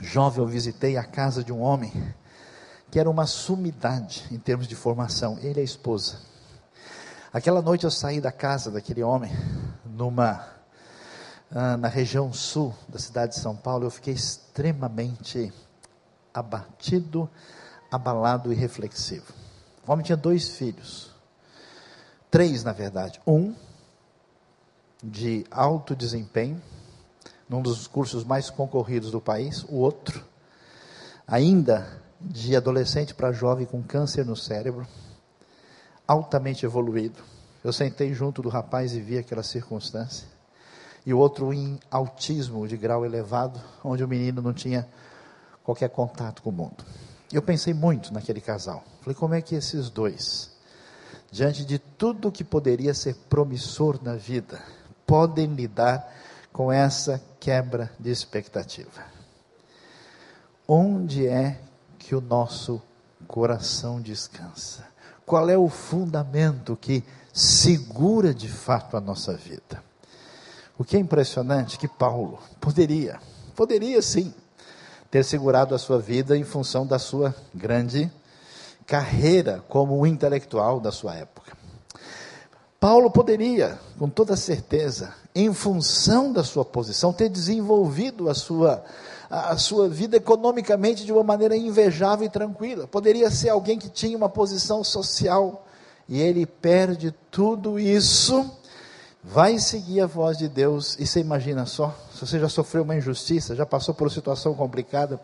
jovem, 0.00 0.42
eu 0.42 0.46
visitei 0.46 0.96
a 0.96 1.04
casa 1.04 1.44
de 1.44 1.52
um 1.52 1.60
homem 1.60 1.92
que 2.90 2.98
era 2.98 3.08
uma 3.08 3.26
sumidade 3.26 4.26
em 4.30 4.38
termos 4.38 4.66
de 4.66 4.74
formação, 4.74 5.38
ele 5.40 5.60
e 5.60 5.62
a 5.62 5.64
esposa. 5.64 6.18
Aquela 7.32 7.62
noite 7.62 7.84
eu 7.84 7.90
saí 7.90 8.20
da 8.20 8.32
casa 8.32 8.70
daquele 8.70 9.02
homem, 9.02 9.30
numa 9.84 10.44
ah, 11.52 11.76
na 11.76 11.88
região 11.88 12.32
sul 12.32 12.74
da 12.88 12.98
cidade 12.98 13.34
de 13.34 13.40
São 13.40 13.56
Paulo, 13.56 13.84
eu 13.84 13.90
fiquei 13.90 14.14
extremamente 14.14 15.52
abatido, 16.32 17.28
abalado 17.90 18.52
e 18.52 18.56
reflexivo. 18.56 19.32
O 19.86 19.92
homem 19.92 20.04
tinha 20.04 20.16
dois 20.16 20.48
filhos, 20.50 21.10
três 22.30 22.62
na 22.62 22.72
verdade, 22.72 23.20
um 23.26 23.54
de 25.02 25.44
alto 25.50 25.96
desempenho, 25.96 26.62
num 27.50 27.60
dos 27.60 27.88
cursos 27.88 28.22
mais 28.22 28.48
concorridos 28.48 29.10
do 29.10 29.20
país, 29.20 29.64
o 29.64 29.74
outro, 29.74 30.24
ainda 31.26 32.00
de 32.20 32.54
adolescente 32.54 33.12
para 33.12 33.32
jovem 33.32 33.66
com 33.66 33.82
câncer 33.82 34.24
no 34.24 34.36
cérebro, 34.36 34.86
altamente 36.06 36.64
evoluído. 36.64 37.20
Eu 37.64 37.72
sentei 37.72 38.14
junto 38.14 38.40
do 38.40 38.48
rapaz 38.48 38.94
e 38.94 39.00
vi 39.00 39.18
aquela 39.18 39.42
circunstância. 39.42 40.28
E 41.04 41.12
o 41.12 41.18
outro 41.18 41.52
em 41.52 41.80
autismo 41.90 42.68
de 42.68 42.76
grau 42.76 43.04
elevado, 43.04 43.60
onde 43.82 44.04
o 44.04 44.08
menino 44.08 44.40
não 44.40 44.52
tinha 44.52 44.86
qualquer 45.64 45.88
contato 45.88 46.42
com 46.42 46.50
o 46.50 46.52
mundo. 46.52 46.84
Eu 47.32 47.42
pensei 47.42 47.74
muito 47.74 48.14
naquele 48.14 48.40
casal. 48.40 48.84
Falei, 49.00 49.14
como 49.16 49.34
é 49.34 49.42
que 49.42 49.56
esses 49.56 49.90
dois, 49.90 50.52
diante 51.32 51.64
de 51.64 51.80
tudo 51.80 52.30
que 52.30 52.44
poderia 52.44 52.94
ser 52.94 53.16
promissor 53.28 53.98
na 54.02 54.14
vida, 54.14 54.62
podem 55.04 55.46
lidar 55.46 56.08
com 56.52 56.72
essa 56.72 57.20
quebra 57.38 57.90
de 57.98 58.10
expectativa. 58.10 59.04
Onde 60.66 61.26
é 61.26 61.58
que 61.98 62.14
o 62.14 62.20
nosso 62.20 62.80
coração 63.26 64.00
descansa? 64.00 64.86
Qual 65.24 65.48
é 65.48 65.56
o 65.56 65.68
fundamento 65.68 66.76
que 66.76 67.04
segura 67.32 68.34
de 68.34 68.48
fato 68.48 68.96
a 68.96 69.00
nossa 69.00 69.34
vida? 69.34 69.82
O 70.76 70.84
que 70.84 70.96
é 70.96 71.00
impressionante 71.00 71.78
que 71.78 71.86
Paulo 71.86 72.38
poderia, 72.60 73.20
poderia 73.54 74.00
sim, 74.00 74.32
ter 75.10 75.24
segurado 75.24 75.74
a 75.74 75.78
sua 75.78 75.98
vida 75.98 76.36
em 76.36 76.44
função 76.44 76.86
da 76.86 76.98
sua 76.98 77.34
grande 77.54 78.10
carreira 78.86 79.62
como 79.68 80.06
intelectual 80.06 80.80
da 80.80 80.90
sua 80.90 81.14
época. 81.14 81.49
Paulo 82.80 83.10
poderia, 83.10 83.78
com 83.98 84.08
toda 84.08 84.34
certeza, 84.34 85.12
em 85.34 85.52
função 85.52 86.32
da 86.32 86.42
sua 86.42 86.64
posição, 86.64 87.12
ter 87.12 87.28
desenvolvido 87.28 88.30
a 88.30 88.34
sua, 88.34 88.82
a 89.28 89.54
sua 89.58 89.86
vida 89.86 90.16
economicamente 90.16 91.04
de 91.04 91.12
uma 91.12 91.22
maneira 91.22 91.54
invejável 91.54 92.26
e 92.26 92.30
tranquila. 92.30 92.86
Poderia 92.86 93.30
ser 93.30 93.50
alguém 93.50 93.78
que 93.78 93.90
tinha 93.90 94.16
uma 94.16 94.30
posição 94.30 94.82
social 94.82 95.66
e 96.08 96.18
ele 96.18 96.46
perde 96.46 97.14
tudo 97.30 97.78
isso, 97.78 98.50
vai 99.22 99.58
seguir 99.58 100.00
a 100.00 100.06
voz 100.06 100.38
de 100.38 100.48
Deus. 100.48 100.96
E 100.98 101.06
você 101.06 101.20
imagina 101.20 101.66
só, 101.66 101.94
se 102.14 102.26
você 102.26 102.40
já 102.40 102.48
sofreu 102.48 102.82
uma 102.82 102.96
injustiça, 102.96 103.54
já 103.54 103.66
passou 103.66 103.94
por 103.94 104.04
uma 104.04 104.14
situação 104.14 104.54
complicada, 104.54 105.20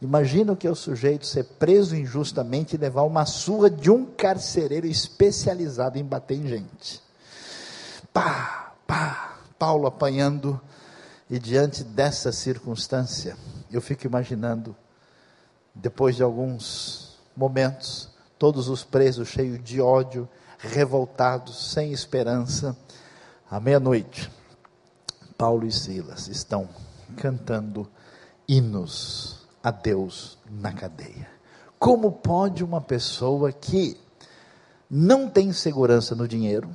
Imagina 0.00 0.52
o 0.52 0.56
que 0.56 0.66
é 0.66 0.70
o 0.70 0.74
sujeito 0.74 1.26
ser 1.26 1.44
preso 1.44 1.94
injustamente 1.94 2.74
e 2.74 2.78
levar 2.78 3.02
uma 3.02 3.26
surra 3.26 3.68
de 3.68 3.90
um 3.90 4.06
carcereiro 4.06 4.86
especializado 4.86 5.98
em 5.98 6.04
bater 6.04 6.38
em 6.38 6.46
gente. 6.46 7.02
Pá, 8.12 8.72
pá, 8.86 9.38
Paulo 9.58 9.86
apanhando. 9.86 10.58
E 11.28 11.38
diante 11.38 11.84
dessa 11.84 12.32
circunstância, 12.32 13.36
eu 13.70 13.80
fico 13.80 14.06
imaginando, 14.06 14.74
depois 15.72 16.16
de 16.16 16.22
alguns 16.22 17.18
momentos, 17.36 18.08
todos 18.38 18.68
os 18.68 18.82
presos 18.82 19.28
cheios 19.28 19.62
de 19.62 19.80
ódio, 19.80 20.28
revoltados, 20.58 21.72
sem 21.72 21.92
esperança, 21.92 22.76
à 23.48 23.60
meia-noite, 23.60 24.30
Paulo 25.38 25.66
e 25.66 25.72
Silas 25.72 26.26
estão 26.26 26.68
cantando 27.16 27.88
hinos 28.48 29.39
a 29.62 29.70
Deus 29.70 30.38
na 30.50 30.72
cadeia. 30.72 31.28
Como 31.78 32.12
pode 32.12 32.62
uma 32.64 32.80
pessoa 32.80 33.52
que 33.52 33.96
não 34.90 35.28
tem 35.28 35.52
segurança 35.52 36.14
no 36.14 36.26
dinheiro, 36.26 36.68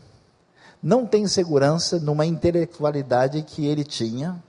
não 0.81 1.05
tem 1.05 1.27
segurança 1.27 1.99
numa 1.99 2.25
intelectualidade 2.25 3.41
que 3.41 3.65
ele 3.65 3.83
tinha, 3.83 4.41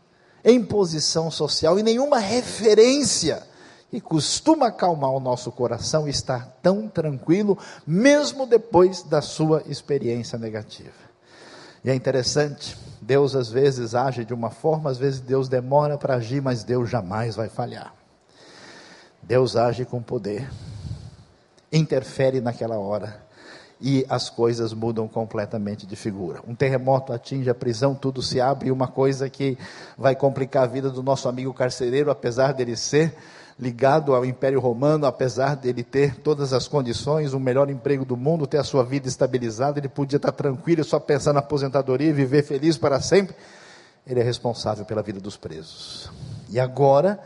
em 0.44 0.64
posição 0.64 1.30
social 1.30 1.78
e 1.78 1.82
nenhuma 1.82 2.18
referência 2.18 3.42
que 3.90 4.00
costuma 4.00 4.68
acalmar 4.68 5.10
o 5.10 5.20
nosso 5.20 5.50
coração 5.50 6.06
e 6.06 6.10
estar 6.10 6.58
tão 6.62 6.88
tranquilo, 6.88 7.58
mesmo 7.86 8.46
depois 8.46 9.02
da 9.02 9.20
sua 9.20 9.62
experiência 9.66 10.38
negativa. 10.38 11.06
E 11.84 11.90
é 11.90 11.94
interessante, 11.94 12.76
Deus 13.00 13.34
às 13.34 13.48
vezes 13.48 13.94
age 13.94 14.24
de 14.24 14.34
uma 14.34 14.50
forma, 14.50 14.90
às 14.90 14.98
vezes 14.98 15.20
Deus 15.20 15.48
demora 15.48 15.96
para 15.96 16.16
agir, 16.16 16.42
mas 16.42 16.62
Deus 16.64 16.90
jamais 16.90 17.36
vai 17.36 17.48
falhar. 17.48 17.92
Deus 19.26 19.56
age 19.56 19.84
com 19.84 20.00
poder, 20.00 20.48
interfere 21.72 22.40
naquela 22.40 22.78
hora 22.78 23.26
e 23.80 24.06
as 24.08 24.30
coisas 24.30 24.72
mudam 24.72 25.08
completamente 25.08 25.84
de 25.84 25.96
figura. 25.96 26.40
Um 26.46 26.54
terremoto 26.54 27.12
atinge 27.12 27.50
a 27.50 27.54
prisão, 27.54 27.92
tudo 27.92 28.22
se 28.22 28.40
abre, 28.40 28.68
e 28.68 28.72
uma 28.72 28.86
coisa 28.86 29.28
que 29.28 29.58
vai 29.98 30.14
complicar 30.14 30.62
a 30.62 30.66
vida 30.66 30.90
do 30.90 31.02
nosso 31.02 31.28
amigo 31.28 31.52
carcereiro, 31.52 32.08
apesar 32.08 32.52
dele 32.52 32.76
ser 32.76 33.16
ligado 33.58 34.14
ao 34.14 34.24
Império 34.24 34.60
Romano, 34.60 35.06
apesar 35.06 35.56
dele 35.56 35.82
ter 35.82 36.14
todas 36.20 36.52
as 36.52 36.68
condições, 36.68 37.32
o 37.32 37.40
melhor 37.40 37.68
emprego 37.68 38.04
do 38.04 38.16
mundo, 38.16 38.46
ter 38.46 38.58
a 38.58 38.64
sua 38.64 38.84
vida 38.84 39.08
estabilizada, 39.08 39.80
ele 39.80 39.88
podia 39.88 40.18
estar 40.18 40.30
tranquilo, 40.30 40.84
só 40.84 41.00
pensar 41.00 41.32
na 41.32 41.40
aposentadoria 41.40 42.10
e 42.10 42.12
viver 42.12 42.44
feliz 42.44 42.78
para 42.78 43.00
sempre. 43.00 43.34
Ele 44.06 44.20
é 44.20 44.22
responsável 44.22 44.84
pela 44.84 45.02
vida 45.02 45.18
dos 45.18 45.36
presos. 45.36 46.10
E 46.48 46.60
agora, 46.60 47.18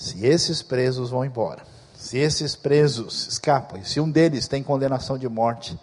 se 0.00 0.24
esses 0.24 0.62
presos 0.62 1.10
vão 1.10 1.26
embora, 1.26 1.62
se 1.94 2.16
esses 2.16 2.56
presos 2.56 3.28
escapam, 3.28 3.84
se 3.84 4.00
um 4.00 4.10
deles 4.10 4.48
tem 4.48 4.62
condenação 4.62 5.18
de 5.18 5.28
morte, 5.28 5.78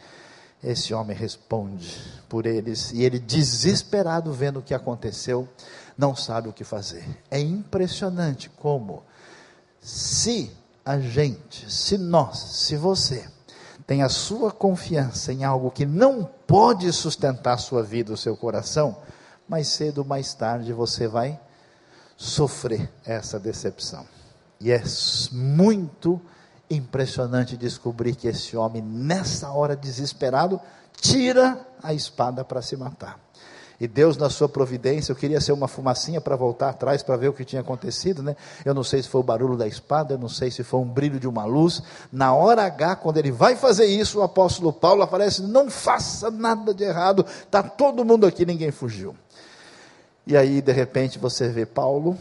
esse 0.64 0.92
homem 0.92 1.16
responde 1.16 1.96
por 2.28 2.48
eles, 2.48 2.92
e 2.92 3.04
ele, 3.04 3.20
desesperado 3.20 4.34
vendo 4.34 4.58
o 4.58 4.64
que 4.64 4.74
aconteceu, 4.74 5.48
não 5.96 6.16
sabe 6.16 6.50
o 6.50 6.54
que 6.54 6.64
fazer. 6.64 7.08
É 7.30 7.40
impressionante 7.40 8.50
como, 8.50 9.04
se 9.80 10.52
a 10.84 11.00
gente, 11.00 11.72
se 11.72 11.96
nós, 11.96 12.40
se 12.40 12.76
você, 12.76 13.24
tem 13.86 14.02
a 14.02 14.10
sua 14.10 14.52
confiança 14.52 15.32
em 15.32 15.44
algo 15.44 15.70
que 15.70 15.86
não 15.86 16.28
pode 16.48 16.92
sustentar 16.92 17.60
sua 17.60 17.84
vida, 17.84 18.12
o 18.12 18.18
seu 18.18 18.36
coração, 18.36 18.98
mais 19.48 19.68
cedo 19.68 20.00
ou 20.00 20.06
mais 20.06 20.34
tarde 20.34 20.74
você 20.74 21.08
vai 21.08 21.40
sofrer 22.18 22.90
essa 23.06 23.40
decepção. 23.40 24.06
E 24.60 24.72
é 24.72 24.84
muito 25.32 26.20
impressionante 26.70 27.56
descobrir 27.56 28.16
que 28.16 28.28
esse 28.28 28.58
homem, 28.58 28.82
nessa 28.82 29.52
hora 29.52 29.76
desesperado, 29.76 30.60
tira 31.00 31.60
a 31.82 31.94
espada 31.94 32.44
para 32.44 32.62
se 32.62 32.76
matar. 32.76 33.20
E 33.80 33.88
Deus, 33.88 34.18
na 34.18 34.28
sua 34.28 34.50
providência, 34.50 35.12
eu 35.12 35.16
queria 35.16 35.40
ser 35.40 35.52
uma 35.52 35.68
fumacinha 35.68 36.20
para 36.20 36.36
voltar 36.36 36.70
atrás 36.70 37.04
para 37.04 37.16
ver 37.16 37.28
o 37.28 37.34
que 37.34 37.46
tinha 37.46 37.62
acontecido, 37.62 38.24
né? 38.24 38.36
Eu 38.66 38.74
não 38.74 38.84
sei 38.84 39.04
se 39.04 39.08
foi 39.08 39.22
o 39.22 39.24
barulho 39.24 39.56
da 39.56 39.68
espada, 39.68 40.16
eu 40.16 40.18
não 40.18 40.28
sei 40.28 40.50
se 40.50 40.64
foi 40.64 40.80
um 40.80 40.88
brilho 40.88 41.20
de 41.20 41.28
uma 41.28 41.46
luz. 41.46 41.84
Na 42.12 42.34
hora 42.34 42.64
H, 42.64 42.96
quando 42.96 43.18
ele 43.18 43.32
vai 43.32 43.56
fazer 43.56 43.86
isso, 43.86 44.20
o 44.20 44.24
apóstolo 44.24 44.74
Paulo 44.74 45.04
aparece: 45.04 45.44
não 45.44 45.70
faça 45.70 46.32
nada 46.32 46.74
de 46.74 46.84
errado, 46.84 47.24
está 47.24 47.62
todo 47.62 48.04
mundo 48.04 48.26
aqui, 48.26 48.48
ninguém 48.48 48.72
fugiu. 48.72 49.16
E 50.30 50.36
aí, 50.36 50.62
de 50.62 50.74
repente, 50.74 51.18
você 51.18 51.48
vê 51.48 51.66
Paulo 51.66 52.18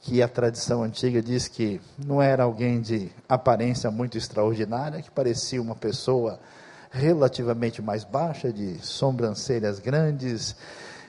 que 0.00 0.20
a 0.20 0.26
tradição 0.26 0.82
antiga 0.82 1.22
diz 1.22 1.46
que 1.46 1.80
não 1.96 2.20
era 2.20 2.42
alguém 2.42 2.80
de 2.80 3.12
aparência 3.28 3.92
muito 3.92 4.18
extraordinária, 4.18 5.00
que 5.00 5.10
parecia 5.12 5.62
uma 5.62 5.76
pessoa 5.76 6.40
relativamente 6.90 7.80
mais 7.80 8.02
baixa, 8.02 8.52
de 8.52 8.84
sobrancelhas 8.84 9.78
grandes, 9.78 10.56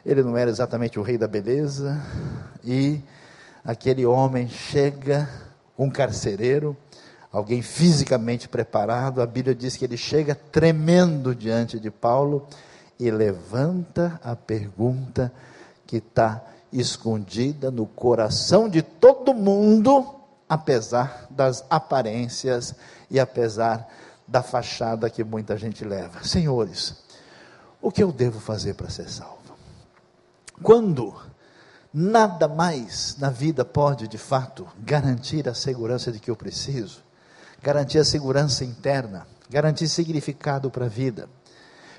ele 0.05 0.21
não 0.21 0.37
era 0.37 0.51
exatamente 0.51 0.99
o 0.99 1.01
rei 1.01 1.17
da 1.17 1.27
beleza, 1.27 1.99
e 2.63 3.01
aquele 3.65 4.05
homem 4.05 4.47
chega, 4.47 5.27
um 5.75 5.89
carcereiro, 5.89 6.77
alguém 7.31 7.63
fisicamente 7.63 8.47
preparado, 8.47 9.19
a 9.19 9.25
Bíblia 9.25 9.55
diz 9.55 9.75
que 9.75 9.85
ele 9.85 9.97
chega 9.97 10.35
tremendo 10.35 11.33
diante 11.33 11.79
de 11.79 11.89
Paulo 11.89 12.47
e 12.99 13.09
levanta 13.09 14.19
a 14.23 14.35
pergunta 14.35 15.33
que 15.87 15.97
está 15.97 16.43
escondida 16.71 17.71
no 17.71 17.87
coração 17.87 18.69
de 18.69 18.81
todo 18.81 19.33
mundo, 19.33 20.15
apesar 20.47 21.25
das 21.29 21.65
aparências 21.69 22.75
e 23.09 23.19
apesar 23.19 23.87
da 24.27 24.43
fachada 24.43 25.09
que 25.09 25.23
muita 25.23 25.57
gente 25.57 25.85
leva. 25.85 26.23
Senhores, 26.23 26.95
o 27.81 27.89
que 27.89 28.03
eu 28.03 28.11
devo 28.11 28.39
fazer 28.39 28.73
para 28.73 28.89
ser 28.89 29.09
salvo? 29.09 29.37
Quando 30.61 31.15
nada 31.93 32.47
mais 32.47 33.15
na 33.17 33.29
vida 33.29 33.63
pode, 33.63 34.07
de 34.07 34.17
fato, 34.17 34.67
garantir 34.79 35.47
a 35.47 35.53
segurança 35.53 36.11
de 36.11 36.19
que 36.19 36.29
eu 36.29 36.35
preciso, 36.35 37.01
garantir 37.61 37.99
a 37.99 38.03
segurança 38.03 38.65
interna, 38.65 39.25
garantir 39.49 39.87
significado 39.87 40.69
para 40.69 40.85
a 40.85 40.89
vida, 40.89 41.29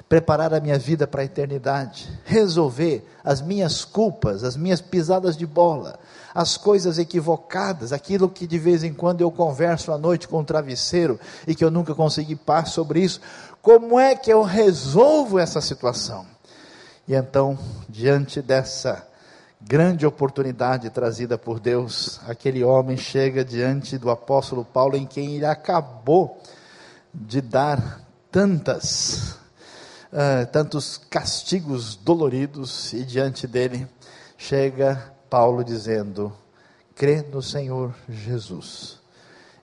preparar 0.09 0.55
a 0.55 0.61
minha 0.61 0.79
vida 0.79 1.07
para 1.07 1.21
a 1.21 1.25
eternidade, 1.25 2.09
resolver 2.25 3.07
as 3.23 3.43
minhas 3.43 3.85
culpas, 3.85 4.43
as 4.43 4.57
minhas 4.57 4.81
pisadas 4.81 5.37
de 5.37 5.47
bola, 5.47 5.99
as 6.35 6.57
coisas 6.57 6.99
equivocadas, 6.99 7.93
aquilo 7.93 8.29
que 8.29 8.47
de 8.47 8.59
vez 8.59 8.83
em 8.83 8.95
quando 8.95 9.21
eu 9.21 9.31
converso 9.31 9.93
à 9.93 9.99
noite 9.99 10.27
com 10.27 10.41
o 10.41 10.45
travesseiro 10.45 11.21
e 11.47 11.55
que 11.55 11.63
eu 11.65 11.71
nunca 11.71 11.95
consegui 11.95 12.35
paz 12.35 12.71
sobre 12.71 13.01
isso. 13.01 13.21
Como 13.61 14.01
é 14.01 14.15
que 14.15 14.33
eu 14.33 14.43
resolvo 14.43 15.39
essa 15.39 15.61
situação? 15.61 16.25
E 17.07 17.15
então, 17.15 17.59
diante 17.89 18.41
dessa 18.41 19.07
grande 19.61 20.07
oportunidade 20.07 20.89
trazida 20.89 21.37
por 21.37 21.61
Deus, 21.61 22.21
aquele 22.27 22.65
homem 22.65 22.97
chega 22.97 23.45
diante 23.45 23.99
do 23.99 24.11
apóstolo 24.11 24.65
Paulo, 24.65 24.97
em 24.97 25.05
quem 25.05 25.37
ele 25.37 25.45
acabou 25.45 26.41
de 27.13 27.41
dar 27.41 28.01
tantas 28.31 29.38
uh, 30.13 30.47
tantos 30.53 30.99
castigos 31.11 31.97
doloridos, 31.97 32.93
e 32.93 33.05
diante 33.05 33.47
dele 33.47 33.89
chega 34.37 35.13
Paulo 35.29 35.65
dizendo: 35.65 36.33
crê 36.95 37.23
no 37.23 37.43
Senhor 37.43 37.95
Jesus, 38.09 38.99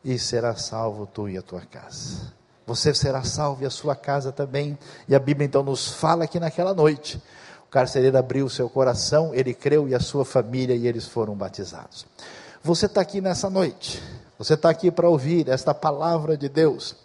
e 0.03 0.17
será 0.17 0.55
salvo 0.55 1.05
tu 1.05 1.27
e 1.27 1.37
a 1.37 1.41
tua 1.41 1.61
casa. 1.61 2.33
Você 2.67 2.93
será 2.93 3.23
salvo 3.23 3.63
e 3.63 3.65
a 3.65 3.69
sua 3.69 3.95
casa 3.95 4.31
também. 4.31 4.77
E 5.07 5.13
a 5.13 5.19
Bíblia 5.19 5.45
então 5.45 5.61
nos 5.61 5.87
fala 5.87 6.25
que 6.25 6.39
naquela 6.39 6.73
noite 6.73 7.21
o 7.67 7.69
carcereiro 7.69 8.17
abriu 8.17 8.49
seu 8.49 8.69
coração, 8.69 9.33
ele 9.35 9.53
creu 9.53 9.87
e 9.87 9.93
a 9.93 9.99
sua 9.99 10.25
família 10.25 10.75
e 10.75 10.87
eles 10.87 11.05
foram 11.05 11.35
batizados. 11.35 12.05
Você 12.63 12.87
está 12.87 13.01
aqui 13.01 13.21
nessa 13.21 13.49
noite, 13.49 14.01
você 14.39 14.55
está 14.55 14.69
aqui 14.69 14.89
para 14.89 15.07
ouvir 15.07 15.49
esta 15.49 15.73
palavra 15.73 16.35
de 16.35 16.49
Deus. 16.49 16.95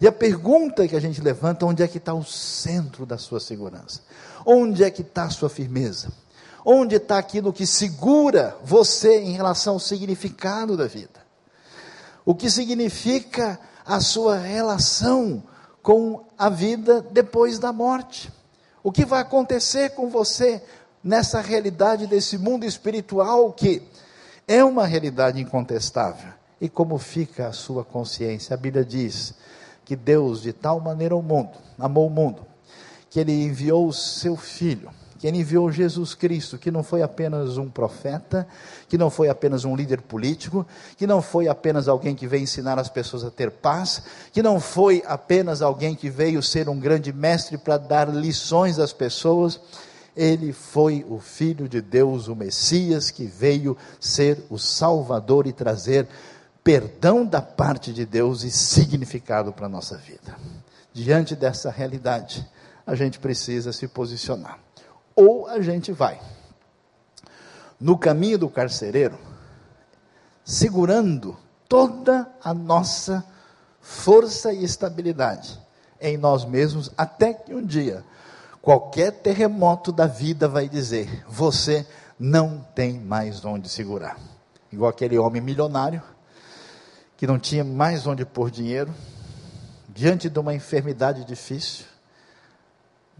E 0.00 0.06
a 0.06 0.12
pergunta 0.12 0.86
que 0.86 0.96
a 0.96 1.00
gente 1.00 1.20
levanta: 1.20 1.66
onde 1.66 1.82
é 1.82 1.88
que 1.88 1.98
está 1.98 2.14
o 2.14 2.24
centro 2.24 3.04
da 3.04 3.18
sua 3.18 3.40
segurança? 3.40 4.00
Onde 4.44 4.84
é 4.84 4.90
que 4.90 5.02
está 5.02 5.24
a 5.24 5.30
sua 5.30 5.48
firmeza? 5.48 6.12
Onde 6.64 6.96
está 6.96 7.18
aquilo 7.18 7.52
que 7.52 7.66
segura 7.66 8.56
você 8.62 9.20
em 9.20 9.32
relação 9.32 9.74
ao 9.74 9.80
significado 9.80 10.76
da 10.76 10.86
vida? 10.86 11.20
O 12.24 12.34
que 12.34 12.50
significa 12.50 13.58
a 13.84 14.00
sua 14.00 14.36
relação 14.36 15.42
com 15.82 16.24
a 16.38 16.48
vida 16.48 17.04
depois 17.10 17.58
da 17.58 17.72
morte? 17.72 18.30
O 18.82 18.92
que 18.92 19.04
vai 19.04 19.20
acontecer 19.20 19.90
com 19.90 20.08
você 20.08 20.62
nessa 21.02 21.40
realidade 21.40 22.06
desse 22.06 22.38
mundo 22.38 22.64
espiritual 22.64 23.52
que 23.52 23.82
é 24.46 24.62
uma 24.62 24.86
realidade 24.86 25.40
incontestável? 25.40 26.32
E 26.60 26.68
como 26.68 26.98
fica 26.98 27.48
a 27.48 27.52
sua 27.52 27.84
consciência? 27.84 28.54
A 28.54 28.56
Bíblia 28.56 28.84
diz 28.84 29.34
que 29.90 29.96
Deus 29.96 30.40
de 30.40 30.52
tal 30.52 30.78
maneira 30.78 31.16
o 31.16 31.20
mundo, 31.20 31.50
amou 31.76 32.06
o 32.06 32.10
mundo, 32.10 32.42
que 33.10 33.18
ele 33.18 33.32
enviou 33.32 33.88
o 33.88 33.92
seu 33.92 34.36
filho, 34.36 34.88
que 35.18 35.26
ele 35.26 35.38
enviou 35.38 35.72
Jesus 35.72 36.14
Cristo, 36.14 36.56
que 36.56 36.70
não 36.70 36.84
foi 36.84 37.02
apenas 37.02 37.58
um 37.58 37.68
profeta, 37.68 38.46
que 38.88 38.96
não 38.96 39.10
foi 39.10 39.28
apenas 39.28 39.64
um 39.64 39.74
líder 39.74 40.00
político, 40.00 40.64
que 40.96 41.08
não 41.08 41.20
foi 41.20 41.48
apenas 41.48 41.88
alguém 41.88 42.14
que 42.14 42.28
veio 42.28 42.44
ensinar 42.44 42.78
as 42.78 42.88
pessoas 42.88 43.24
a 43.24 43.32
ter 43.32 43.50
paz, 43.50 44.04
que 44.32 44.44
não 44.44 44.60
foi 44.60 45.02
apenas 45.08 45.60
alguém 45.60 45.96
que 45.96 46.08
veio 46.08 46.40
ser 46.40 46.68
um 46.68 46.78
grande 46.78 47.12
mestre 47.12 47.58
para 47.58 47.76
dar 47.76 48.14
lições 48.14 48.78
às 48.78 48.92
pessoas, 48.92 49.58
ele 50.16 50.52
foi 50.52 51.04
o 51.08 51.18
Filho 51.18 51.68
de 51.68 51.80
Deus, 51.80 52.28
o 52.28 52.36
Messias, 52.36 53.10
que 53.10 53.24
veio 53.24 53.76
ser 53.98 54.44
o 54.50 54.56
Salvador 54.56 55.48
e 55.48 55.52
trazer 55.52 56.06
perdão 56.70 57.26
da 57.26 57.42
parte 57.42 57.92
de 57.92 58.06
Deus 58.06 58.44
e 58.44 58.50
significado 58.52 59.52
para 59.52 59.66
a 59.66 59.68
nossa 59.68 59.96
vida. 59.96 60.36
Diante 60.92 61.34
dessa 61.34 61.68
realidade, 61.68 62.48
a 62.86 62.94
gente 62.94 63.18
precisa 63.18 63.72
se 63.72 63.88
posicionar. 63.88 64.56
Ou 65.16 65.48
a 65.48 65.60
gente 65.60 65.90
vai 65.90 66.20
no 67.80 67.98
caminho 67.98 68.38
do 68.38 68.48
carcereiro, 68.48 69.18
segurando 70.44 71.36
toda 71.68 72.30
a 72.40 72.54
nossa 72.54 73.24
força 73.80 74.52
e 74.52 74.62
estabilidade 74.62 75.60
em 76.00 76.16
nós 76.16 76.44
mesmos, 76.44 76.88
até 76.96 77.34
que 77.34 77.52
um 77.52 77.66
dia, 77.66 78.04
qualquer 78.62 79.10
terremoto 79.10 79.90
da 79.90 80.06
vida 80.06 80.46
vai 80.46 80.68
dizer: 80.68 81.24
você 81.26 81.84
não 82.16 82.64
tem 82.76 83.00
mais 83.00 83.44
onde 83.44 83.68
segurar. 83.68 84.16
Igual 84.70 84.90
aquele 84.90 85.18
homem 85.18 85.42
milionário, 85.42 86.00
que 87.20 87.26
não 87.26 87.38
tinha 87.38 87.62
mais 87.62 88.06
onde 88.06 88.24
pôr 88.24 88.50
dinheiro, 88.50 88.94
diante 89.90 90.30
de 90.30 90.38
uma 90.38 90.54
enfermidade 90.54 91.22
difícil, 91.22 91.84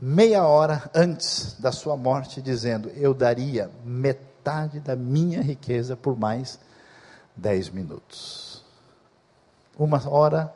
meia 0.01 0.43
hora 0.47 0.91
antes 0.95 1.55
da 1.61 1.71
sua 1.71 1.99
morte, 1.99 2.41
dizendo: 2.41 2.89
Eu 2.97 3.13
daria 3.13 3.71
metade 3.85 4.81
da 4.81 4.97
minha 4.97 5.43
riqueza 5.43 5.99
por 5.99 6.19
mais 6.19 6.59
dez 7.37 7.69
minutos. 7.69 8.65
Uma 9.79 10.09
hora 10.09 10.51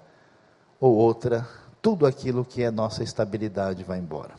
ou 0.81 0.95
outra, 0.95 1.47
tudo 1.83 2.07
aquilo 2.07 2.47
que 2.47 2.63
é 2.63 2.71
nossa 2.71 3.03
estabilidade 3.03 3.85
vai 3.85 3.99
embora. 3.99 4.37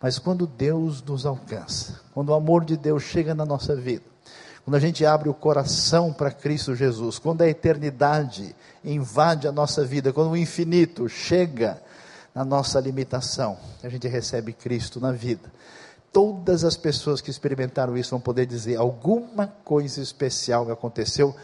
Mas 0.00 0.18
quando 0.18 0.48
Deus 0.48 1.00
nos 1.00 1.24
alcança, 1.24 2.00
quando 2.12 2.30
o 2.30 2.34
amor 2.34 2.64
de 2.64 2.76
Deus 2.76 3.04
chega 3.04 3.36
na 3.36 3.46
nossa 3.46 3.76
vida, 3.76 4.11
quando 4.64 4.76
a 4.76 4.80
gente 4.80 5.04
abre 5.04 5.28
o 5.28 5.34
coração 5.34 6.12
para 6.12 6.30
Cristo 6.30 6.74
Jesus, 6.74 7.18
quando 7.18 7.42
a 7.42 7.48
eternidade 7.48 8.54
invade 8.84 9.48
a 9.48 9.52
nossa 9.52 9.84
vida, 9.84 10.12
quando 10.12 10.30
o 10.30 10.36
infinito 10.36 11.08
chega 11.08 11.82
na 12.34 12.44
nossa 12.44 12.78
limitação, 12.78 13.58
a 13.82 13.88
gente 13.88 14.06
recebe 14.06 14.52
Cristo 14.52 15.00
na 15.00 15.10
vida. 15.10 15.52
Todas 16.12 16.62
as 16.62 16.76
pessoas 16.76 17.20
que 17.20 17.30
experimentaram 17.30 17.96
isso 17.96 18.10
vão 18.10 18.20
poder 18.20 18.46
dizer: 18.46 18.76
alguma 18.76 19.46
coisa 19.64 20.00
especial 20.00 20.70
aconteceu 20.70 21.34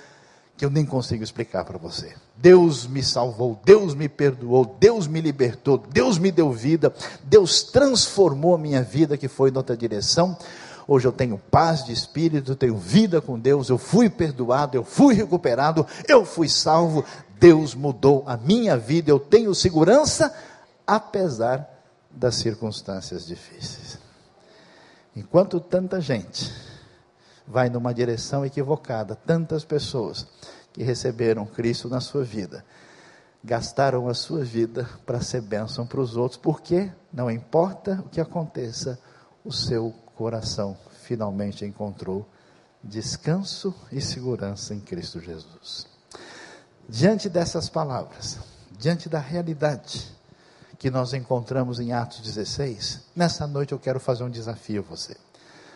que 0.56 0.64
eu 0.64 0.70
nem 0.70 0.84
consigo 0.84 1.22
explicar 1.22 1.64
para 1.64 1.78
você. 1.78 2.14
Deus 2.36 2.86
me 2.86 3.02
salvou, 3.02 3.58
Deus 3.64 3.94
me 3.94 4.08
perdoou, 4.08 4.76
Deus 4.78 5.06
me 5.06 5.20
libertou, 5.20 5.78
Deus 5.78 6.18
me 6.18 6.32
deu 6.32 6.52
vida, 6.52 6.92
Deus 7.22 7.62
transformou 7.62 8.54
a 8.54 8.58
minha 8.58 8.82
vida 8.82 9.16
que 9.16 9.28
foi 9.28 9.50
em 9.50 9.56
outra 9.56 9.76
direção. 9.76 10.36
Hoje 10.88 11.06
eu 11.06 11.12
tenho 11.12 11.38
paz 11.38 11.84
de 11.84 11.92
espírito, 11.92 12.56
tenho 12.56 12.76
vida 12.76 13.20
com 13.20 13.38
Deus, 13.38 13.68
eu 13.68 13.76
fui 13.76 14.08
perdoado, 14.08 14.76
eu 14.76 14.82
fui 14.82 15.14
recuperado, 15.14 15.86
eu 16.08 16.24
fui 16.24 16.48
salvo, 16.48 17.04
Deus 17.38 17.74
mudou 17.74 18.24
a 18.26 18.36
minha 18.36 18.76
vida, 18.76 19.10
eu 19.10 19.20
tenho 19.20 19.54
segurança, 19.54 20.34
apesar 20.86 21.68
das 22.10 22.36
circunstâncias 22.36 23.26
difíceis. 23.26 23.98
Enquanto 25.14 25.60
tanta 25.60 26.00
gente 26.00 26.50
vai 27.48 27.70
numa 27.70 27.94
direção 27.94 28.44
equivocada. 28.44 29.16
Tantas 29.16 29.64
pessoas 29.64 30.26
que 30.72 30.82
receberam 30.82 31.46
Cristo 31.46 31.88
na 31.88 32.00
sua 32.00 32.22
vida 32.22 32.64
gastaram 33.42 34.08
a 34.08 34.14
sua 34.14 34.44
vida 34.44 34.88
para 35.06 35.20
ser 35.20 35.40
bênção 35.40 35.86
para 35.86 36.00
os 36.00 36.16
outros, 36.16 36.38
porque 36.38 36.90
não 37.12 37.30
importa 37.30 38.02
o 38.04 38.08
que 38.08 38.20
aconteça, 38.20 38.98
o 39.44 39.52
seu 39.52 39.94
coração 40.18 40.76
finalmente 41.04 41.64
encontrou 41.64 42.28
descanso 42.82 43.72
e 43.92 44.00
segurança 44.00 44.74
em 44.74 44.80
Cristo 44.80 45.20
Jesus. 45.20 45.86
Diante 46.88 47.28
dessas 47.28 47.68
palavras, 47.68 48.36
diante 48.76 49.08
da 49.08 49.20
realidade 49.20 50.04
que 50.76 50.90
nós 50.90 51.14
encontramos 51.14 51.78
em 51.78 51.92
Atos 51.92 52.20
16, 52.20 53.10
nessa 53.14 53.46
noite 53.46 53.70
eu 53.70 53.78
quero 53.78 54.00
fazer 54.00 54.24
um 54.24 54.30
desafio 54.30 54.84
a 54.84 54.90
você. 54.90 55.16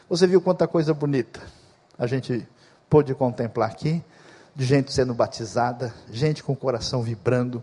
Você 0.09 0.27
viu 0.27 0.41
quanta 0.41 0.67
coisa 0.67 0.93
bonita 0.93 1.41
a 1.97 2.09
gente 2.09 2.45
pôde 2.91 3.15
contemplar 3.15 3.71
aqui, 3.71 4.03
de 4.57 4.65
gente 4.65 4.93
sendo 4.93 5.15
batizada, 5.15 5.95
gente 6.11 6.43
com 6.43 6.53
o 6.53 6.57
coração 6.57 7.01
vibrando, 7.01 7.63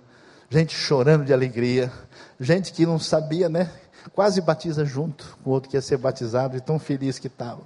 gente 0.49 0.73
chorando 0.73 1.25
de 1.25 1.33
alegria, 1.33 1.91
gente 2.39 2.71
que 2.71 2.85
não 2.85 2.97
sabia, 2.97 3.49
né? 3.49 3.69
Quase 4.13 4.41
batiza 4.41 4.85
junto 4.85 5.37
com 5.43 5.49
o 5.49 5.53
outro 5.53 5.69
que 5.69 5.77
ia 5.77 5.81
ser 5.81 5.97
batizado 5.97 6.55
e 6.57 6.61
tão 6.61 6.79
feliz 6.79 7.19
que 7.19 7.27
estava. 7.27 7.61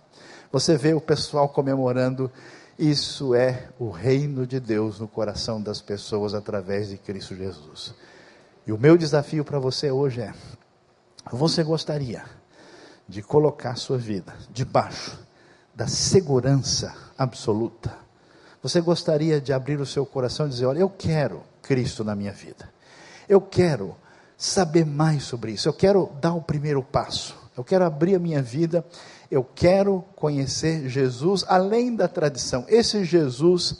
Você 0.52 0.78
vê 0.78 0.94
o 0.94 1.02
pessoal 1.02 1.50
comemorando, 1.50 2.32
isso 2.78 3.34
é 3.34 3.70
o 3.80 3.90
reino 3.90 4.46
de 4.46 4.60
Deus 4.60 5.00
no 5.00 5.08
coração 5.08 5.62
das 5.62 5.82
pessoas 5.82 6.34
através 6.34 6.90
de 6.90 6.98
Cristo 6.98 7.36
Jesus. 7.36 7.94
E 8.66 8.72
o 8.72 8.78
meu 8.78 8.98
desafio 8.98 9.44
para 9.44 9.60
você 9.60 9.92
hoje 9.92 10.22
é: 10.22 10.34
você 11.32 11.64
gostaria 11.64 12.24
de 13.08 13.22
colocar 13.22 13.76
sua 13.76 13.98
vida 13.98 14.34
debaixo 14.52 15.20
da 15.74 15.88
segurança 15.88 16.96
absoluta. 17.18 17.96
Você 18.62 18.80
gostaria 18.80 19.42
de 19.42 19.52
abrir 19.52 19.80
o 19.80 19.86
seu 19.86 20.06
coração 20.06 20.46
e 20.46 20.50
dizer: 20.50 20.66
Olha, 20.66 20.80
eu 20.80 20.90
quero 20.90 21.44
Cristo 21.62 22.04
na 22.04 22.16
minha 22.16 22.32
vida. 22.32 22.70
Eu 23.28 23.42
quero 23.42 23.96
saber 24.38 24.86
mais 24.86 25.24
sobre 25.24 25.52
isso. 25.52 25.68
Eu 25.68 25.74
quero 25.74 26.10
dar 26.20 26.34
o 26.34 26.42
primeiro 26.42 26.84
passo. 26.84 27.36
Eu 27.56 27.64
quero 27.64 27.86
abrir 27.86 28.16
a 28.16 28.20
minha 28.20 28.42
vida. 28.42 28.86
Eu 29.30 29.44
quero 29.44 30.04
conhecer 30.16 30.90
Jesus 30.90 31.46
além 31.48 31.96
da 31.96 32.08
tradição. 32.08 32.66
Esse 32.68 33.04
Jesus 33.04 33.80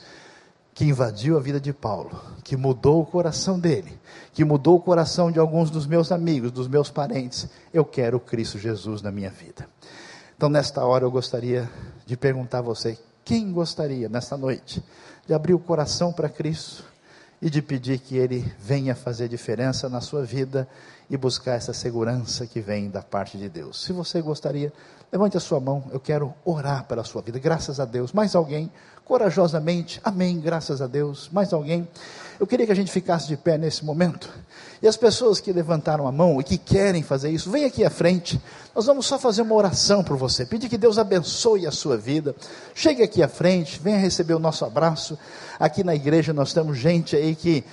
que 0.74 0.86
invadiu 0.86 1.38
a 1.38 1.40
vida 1.40 1.60
de 1.60 1.72
Paulo, 1.72 2.20
que 2.44 2.58
mudou 2.58 3.02
o 3.02 3.06
coração 3.06 3.60
dele, 3.60 4.00
que 4.34 4.44
mudou 4.44 4.78
o 4.78 4.82
coração 4.82 5.32
de 5.32 5.38
alguns 5.38 5.70
dos 5.70 5.86
meus 5.86 6.12
amigos, 6.12 6.52
dos 6.52 6.68
meus 6.68 6.90
parentes. 6.90 7.48
Eu 7.72 7.86
quero 7.86 8.20
Cristo 8.20 8.58
Jesus 8.58 9.02
na 9.02 9.12
minha 9.12 9.30
vida. 9.30 9.68
Então, 10.36 10.50
nesta 10.50 10.84
hora, 10.84 11.06
eu 11.06 11.12
gostaria 11.12 11.70
de 12.06 12.18
perguntar 12.18 12.60
a 12.60 12.62
você: 12.64 12.98
quem 13.24 13.52
gostaria, 13.52 14.10
nesta 14.10 14.36
noite, 14.36 14.84
de 15.28 15.34
abrir 15.34 15.54
o 15.54 15.60
coração 15.60 16.12
para 16.12 16.28
Cristo 16.28 16.84
e 17.44 17.50
de 17.50 17.62
pedir 17.62 18.00
que 18.00 18.16
Ele 18.16 18.50
venha 18.58 18.96
fazer 18.96 19.28
diferença 19.28 19.90
na 19.90 20.00
sua 20.00 20.24
vida 20.24 20.66
e 21.10 21.18
buscar 21.18 21.56
essa 21.56 21.74
segurança 21.74 22.48
que 22.48 22.62
vem 22.62 22.90
da 22.90 23.02
parte 23.02 23.38
de 23.38 23.50
Deus? 23.50 23.84
Se 23.84 23.92
você 23.92 24.22
gostaria, 24.22 24.72
levante 25.12 25.36
a 25.36 25.42
sua 25.42 25.60
mão, 25.60 25.84
eu 25.92 26.00
quero 26.00 26.34
orar 26.46 26.86
pela 26.86 27.04
sua 27.04 27.22
vida. 27.22 27.38
Graças 27.38 27.82
a 27.82 27.86
Deus. 27.86 28.14
Mais 28.14 28.34
alguém? 28.34 28.72
Corajosamente, 29.04 30.00
amém, 30.06 30.40
graças 30.40 30.82
a 30.82 30.88
Deus. 30.88 31.30
Mais 31.34 31.52
alguém? 31.52 31.86
Eu 32.40 32.48
queria 32.48 32.66
que 32.66 32.72
a 32.72 32.76
gente 32.76 32.90
ficasse 32.90 33.28
de 33.28 33.36
pé 33.36 33.58
nesse 33.58 33.84
momento. 33.84 34.34
E 34.84 34.88
as 34.88 34.98
pessoas 34.98 35.40
que 35.40 35.54
levantaram 35.54 36.06
a 36.06 36.12
mão 36.12 36.42
e 36.42 36.44
que 36.44 36.58
querem 36.58 37.02
fazer 37.02 37.30
isso, 37.30 37.50
vem 37.50 37.64
aqui 37.64 37.86
à 37.86 37.90
frente. 37.90 38.38
Nós 38.76 38.86
vamos 38.86 39.06
só 39.06 39.18
fazer 39.18 39.42
uma 39.42 39.56
oração 39.56 40.04
por 40.04 40.18
você. 40.18 40.46
Pedir 40.46 40.68
que 40.68 40.78
Deus 40.78 40.98
abençoe 40.98 41.66
a 41.66 41.72
sua 41.72 41.96
vida. 41.96 42.36
Chegue 42.76 43.02
aqui 43.02 43.24
à 43.24 43.30
frente, 43.30 43.80
venha 43.82 43.98
receber 43.98 44.34
o 44.34 44.40
nosso 44.40 44.66
abraço. 44.66 45.18
Aqui 45.58 45.86
na 45.86 45.96
igreja 45.96 46.34
nós 46.34 46.52
temos 46.52 46.78
gente 46.78 47.16
aí 47.16 47.34
que 47.34 47.64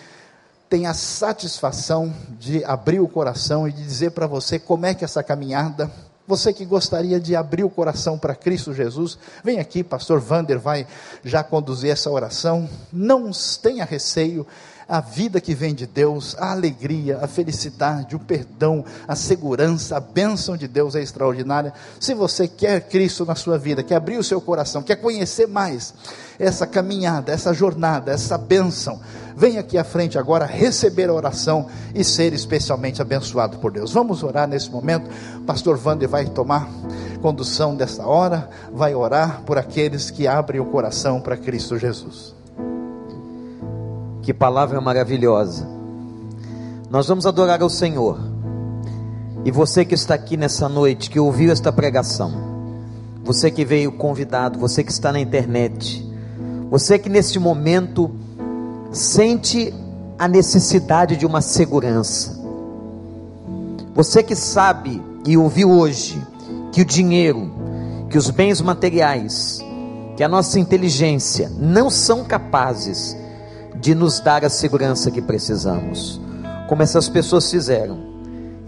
tem 0.69 0.87
a 0.87 0.95
satisfação 0.95 2.15
de 2.39 2.65
abrir 2.65 3.01
o 3.01 3.09
coração 3.09 3.67
e 3.67 3.73
de 3.73 3.83
dizer 3.83 4.13
para 4.13 4.29
você 4.29 4.57
como 4.61 4.87
é 4.87 4.95
que 4.95 5.05
essa 5.05 5.21
caminhada 5.21 5.91
você 6.31 6.53
que 6.53 6.65
gostaria 6.65 7.19
de 7.19 7.35
abrir 7.35 7.65
o 7.65 7.69
coração 7.69 8.17
para 8.17 8.37
Cristo 8.37 8.73
Jesus, 8.73 9.19
vem 9.43 9.59
aqui, 9.59 9.83
pastor 9.83 10.21
Vander 10.21 10.61
vai 10.61 10.87
já 11.25 11.43
conduzir 11.43 11.91
essa 11.91 12.09
oração. 12.09 12.71
Não 12.93 13.33
tenha 13.61 13.85
receio, 13.85 14.47
a 14.91 15.01
vida 15.01 15.41
que 15.41 15.55
vem 15.55 15.73
de 15.73 15.87
Deus, 15.87 16.35
a 16.37 16.51
alegria, 16.51 17.21
a 17.23 17.29
felicidade, 17.29 18.17
o 18.17 18.19
perdão, 18.19 18.85
a 19.07 19.15
segurança, 19.15 19.97
a 19.97 20.01
bênção 20.01 20.57
de 20.57 20.67
Deus 20.67 20.97
é 20.97 21.01
extraordinária. 21.01 21.73
Se 22.01 22.13
você 22.13 22.49
quer 22.49 22.89
Cristo 22.89 23.25
na 23.25 23.37
sua 23.37 23.57
vida, 23.57 23.85
quer 23.85 23.95
abrir 23.95 24.19
o 24.19 24.25
seu 24.25 24.41
coração, 24.41 24.83
quer 24.83 24.97
conhecer 24.97 25.47
mais 25.47 25.95
essa 26.41 26.67
caminhada, 26.67 27.31
essa 27.31 27.55
jornada, 27.55 28.11
essa 28.11 28.37
bênção, 28.37 28.99
vem 29.37 29.59
aqui 29.59 29.79
à 29.79 29.85
frente 29.85 30.19
agora 30.19 30.45
receber 30.45 31.09
a 31.09 31.15
oração 31.15 31.69
e 31.95 32.03
ser 32.03 32.33
especialmente 32.33 33.01
abençoado 33.01 33.59
por 33.59 33.71
Deus. 33.71 33.93
Vamos 33.93 34.25
orar 34.25 34.49
nesse 34.49 34.69
momento. 34.71 35.09
Pastor 35.47 35.79
Wander 35.81 36.09
vai 36.09 36.27
tomar 36.27 36.69
condução 37.23 37.77
dessa 37.77 38.05
hora, 38.05 38.51
vai 38.73 38.93
orar 38.93 39.43
por 39.43 39.57
aqueles 39.57 40.11
que 40.11 40.27
abrem 40.27 40.61
o 40.61 40.67
coração 40.67 41.21
para 41.21 41.37
Cristo 41.37 41.79
Jesus. 41.79 42.40
Que 44.31 44.35
palavra 44.35 44.81
maravilhosa. 44.81 45.67
Nós 46.89 47.09
vamos 47.09 47.27
adorar 47.27 47.61
ao 47.63 47.69
Senhor. 47.69 48.17
E 49.45 49.51
você 49.51 49.85
que 49.85 49.93
está 49.93 50.15
aqui 50.15 50.37
nessa 50.37 50.69
noite, 50.69 51.11
que 51.11 51.19
ouviu 51.19 51.51
esta 51.51 51.73
pregação, 51.73 52.31
você 53.25 53.51
que 53.51 53.65
veio 53.65 53.91
convidado, 53.91 54.57
você 54.57 54.85
que 54.85 54.93
está 54.93 55.11
na 55.11 55.19
internet, 55.19 56.09
você 56.71 56.97
que 56.97 57.09
neste 57.09 57.41
momento 57.41 58.09
sente 58.93 59.75
a 60.17 60.29
necessidade 60.29 61.17
de 61.17 61.27
uma 61.27 61.41
segurança, 61.41 62.41
você 63.93 64.23
que 64.23 64.37
sabe 64.37 65.03
e 65.27 65.37
ouviu 65.37 65.73
hoje 65.73 66.25
que 66.71 66.83
o 66.83 66.85
dinheiro, 66.85 67.51
que 68.09 68.17
os 68.17 68.31
bens 68.31 68.61
materiais, 68.61 69.61
que 70.17 70.23
a 70.23 70.29
nossa 70.29 70.61
inteligência 70.61 71.51
não 71.59 71.91
são 71.91 72.23
capazes 72.23 73.19
de 73.81 73.95
nos 73.95 74.21
dar 74.21 74.45
a 74.45 74.51
segurança 74.51 75.11
que 75.11 75.23
precisamos, 75.23 76.21
como 76.69 76.83
essas 76.83 77.09
pessoas 77.09 77.51
fizeram. 77.51 77.99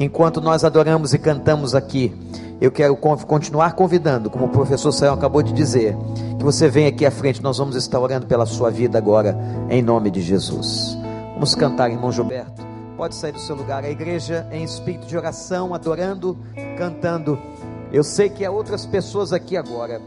Enquanto 0.00 0.40
nós 0.40 0.64
adoramos 0.64 1.12
e 1.12 1.18
cantamos 1.18 1.74
aqui, 1.74 2.12
eu 2.60 2.72
quero 2.72 2.96
continuar 2.96 3.74
convidando, 3.74 4.30
como 4.30 4.46
o 4.46 4.48
professor 4.48 4.90
Sayão 4.90 5.14
acabou 5.14 5.42
de 5.42 5.52
dizer, 5.52 5.96
que 6.38 6.44
você 6.44 6.68
venha 6.68 6.88
aqui 6.88 7.04
à 7.04 7.10
frente, 7.10 7.42
nós 7.42 7.58
vamos 7.58 7.76
estar 7.76 8.00
orando 8.00 8.26
pela 8.26 8.46
sua 8.46 8.70
vida 8.70 8.96
agora, 8.96 9.36
em 9.68 9.82
nome 9.82 10.10
de 10.10 10.22
Jesus. 10.22 10.96
Vamos 11.34 11.54
cantar, 11.54 11.90
irmão 11.90 12.10
Gilberto. 12.10 12.62
Pode 12.96 13.14
sair 13.14 13.32
do 13.32 13.40
seu 13.40 13.56
lugar. 13.56 13.84
A 13.84 13.90
igreja 13.90 14.46
em 14.50 14.62
espírito 14.62 15.06
de 15.06 15.16
oração, 15.16 15.74
adorando, 15.74 16.38
cantando. 16.78 17.38
Eu 17.92 18.04
sei 18.04 18.30
que 18.30 18.44
há 18.44 18.50
outras 18.50 18.86
pessoas 18.86 19.32
aqui 19.32 19.56
agora. 19.56 20.00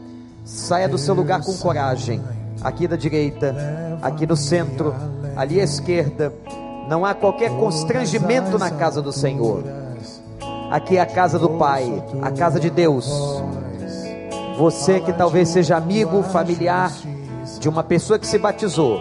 Saia 0.44 0.88
do 0.88 0.98
seu 0.98 1.14
lugar 1.14 1.42
com 1.42 1.54
coragem. 1.58 2.22
Aqui 2.66 2.88
da 2.88 2.96
direita, 2.96 3.56
aqui 4.02 4.26
no 4.26 4.36
centro, 4.36 4.92
ali 5.36 5.62
à 5.62 5.64
esquerda. 5.64 6.34
Não 6.90 7.06
há 7.06 7.14
qualquer 7.14 7.52
constrangimento 7.52 8.58
na 8.58 8.72
casa 8.72 9.04
do 9.04 9.12
Senhor. 9.12 9.64
Aqui 10.72 10.98
é 10.98 11.02
a 11.02 11.06
casa 11.06 11.38
do 11.38 11.52
Pai, 11.52 12.04
a 12.24 12.32
casa 12.32 12.60
de 12.60 12.72
Deus. 12.72 13.08
Você 14.58 15.00
que 15.00 15.14
talvez 15.14 15.50
seja 15.50 15.78
amigo, 15.78 16.24
familiar 16.24 16.92
de 17.60 17.70
uma 17.70 17.84
pessoa 17.84 18.18
que 18.18 18.26
se 18.26 18.40
batizou. 18.40 19.00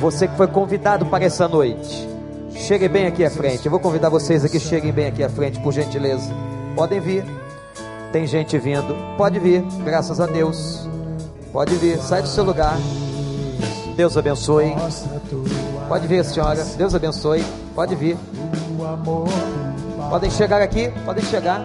Você 0.00 0.26
que 0.26 0.36
foi 0.36 0.48
convidado 0.48 1.06
para 1.06 1.24
essa 1.24 1.46
noite. 1.46 2.08
Chegue 2.50 2.88
bem 2.88 3.06
aqui 3.06 3.24
à 3.24 3.30
frente. 3.30 3.64
Eu 3.64 3.70
vou 3.70 3.78
convidar 3.78 4.08
vocês 4.08 4.44
aqui, 4.44 4.58
cheguem 4.58 4.92
bem 4.92 5.06
aqui 5.06 5.22
à 5.22 5.28
frente, 5.28 5.60
por 5.60 5.72
gentileza. 5.72 6.34
Podem 6.74 6.98
vir. 6.98 7.24
Tem 8.10 8.26
gente 8.26 8.58
vindo. 8.58 8.92
Pode 9.16 9.38
vir, 9.38 9.62
graças 9.84 10.20
a 10.20 10.26
Deus. 10.26 10.88
Pode 11.54 11.76
vir, 11.76 12.00
sai 12.00 12.20
do 12.20 12.26
seu 12.26 12.42
lugar. 12.42 12.76
Deus 13.94 14.16
abençoe. 14.16 14.74
Pode 15.86 16.08
vir, 16.08 16.24
senhora. 16.24 16.64
Deus 16.76 16.96
abençoe. 16.96 17.44
Pode 17.76 17.94
vir. 17.94 18.16
Podem 20.10 20.32
chegar 20.32 20.60
aqui, 20.60 20.92
podem 21.04 21.24
chegar. 21.24 21.64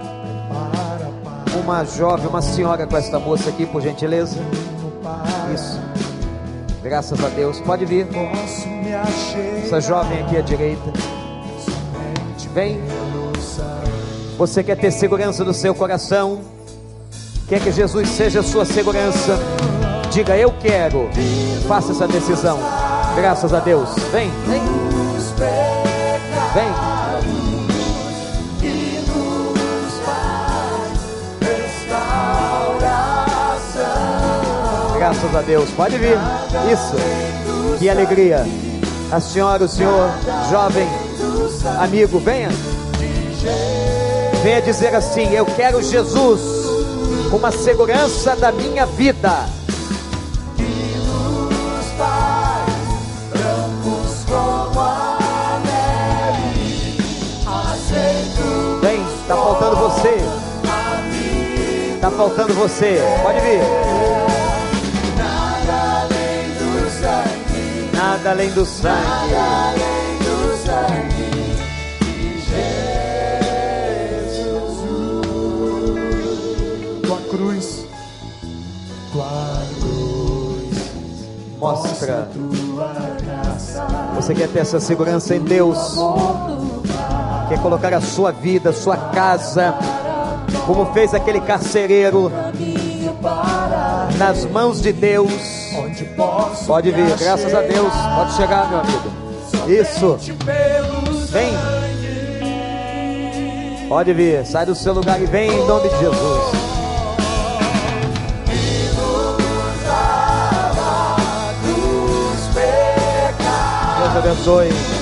Uma 1.63 1.83
jovem, 1.83 2.27
uma 2.27 2.39
senhora 2.39 2.85
com 2.85 2.95
esta 2.95 3.17
moça 3.17 3.49
aqui, 3.49 3.65
por 3.65 3.81
gentileza. 3.81 4.37
Isso. 5.55 5.81
Graças 6.83 7.25
a 7.25 7.29
Deus. 7.29 7.59
Pode 7.59 7.83
vir. 7.85 8.05
Essa 9.65 9.81
jovem 9.81 10.21
aqui 10.21 10.37
à 10.37 10.41
direita. 10.41 10.93
Vem. 12.53 12.79
Você 14.37 14.63
quer 14.63 14.77
ter 14.77 14.91
segurança 14.91 15.43
no 15.43 15.53
seu 15.53 15.73
coração? 15.73 16.41
Quer 17.47 17.59
que 17.59 17.71
Jesus 17.71 18.07
seja 18.09 18.41
a 18.41 18.43
sua 18.43 18.65
segurança? 18.65 19.35
Diga, 20.11 20.35
eu 20.35 20.51
quero. 20.59 21.07
Faça 21.67 21.91
essa 21.91 22.07
decisão. 22.07 22.57
Graças 23.15 23.53
a 23.53 23.59
Deus. 23.59 23.89
Vem, 24.11 24.31
vem. 24.47 24.61
Vem. 26.53 26.89
Graças 34.97 35.35
a 35.35 35.41
Deus. 35.41 35.69
Pode 35.71 35.97
vir. 35.97 36.17
Isso. 36.71 36.95
Que 37.77 37.87
alegria. 37.87 38.45
A 39.11 39.19
senhora, 39.19 39.63
o 39.63 39.67
senhor, 39.67 40.09
jovem, 40.49 40.87
amigo, 41.79 42.19
venha. 42.19 42.49
Venha 44.43 44.61
dizer 44.61 44.95
assim: 44.95 45.33
Eu 45.33 45.45
quero 45.45 45.81
Jesus 45.83 46.41
como 47.29 47.45
a 47.45 47.51
segurança 47.51 48.35
da 48.35 48.51
minha 48.51 48.85
vida. 48.85 49.58
Faltando 59.69 59.89
você. 59.89 60.17
Está 61.95 62.11
faltando 62.11 62.53
você. 62.53 62.99
Pode 63.21 63.39
vir. 63.41 63.59
Nada 65.17 66.01
além 66.01 66.49
do 66.59 66.89
sangue. 66.91 67.93
Nada 67.93 68.31
além 68.31 68.49
do 68.49 68.65
sangue 68.65 68.99
de 71.99 72.39
Jesus. 72.39 72.79
Tua 77.03 77.17
cruz, 77.29 77.85
tua 79.11 79.61
cruz. 79.79 80.77
Mostra. 81.59 82.27
Você 84.15 84.33
quer 84.33 84.47
ter 84.47 84.59
essa 84.59 84.79
segurança 84.79 85.35
em 85.35 85.41
Deus? 85.41 85.97
Quer 87.49 87.61
colocar 87.61 87.93
a 87.93 88.01
sua 88.01 88.31
vida, 88.31 88.69
a 88.69 88.73
sua 88.73 88.95
casa, 88.95 89.75
como 90.65 90.85
fez 90.93 91.13
aquele 91.13 91.41
carcereiro, 91.41 92.31
nas 94.17 94.45
mãos 94.45 94.81
de 94.81 94.93
Deus 94.93 95.59
Pode 96.65 96.91
vir, 96.91 97.15
graças 97.17 97.53
a 97.53 97.61
Deus. 97.61 97.93
Pode 98.15 98.33
chegar, 98.35 98.69
meu 98.69 98.79
amigo. 98.79 99.11
Isso. 99.67 100.17
Vem. 101.31 101.53
Pode 103.87 104.13
vir, 104.13 104.45
sai 104.45 104.65
do 104.65 104.75
seu 104.75 104.93
lugar 104.93 105.19
e 105.19 105.25
vem 105.25 105.49
em 105.49 105.65
nome 105.65 105.89
de 105.89 105.97
Jesus. 105.97 106.51
Deus 113.97 114.15
abençoe. 114.15 114.98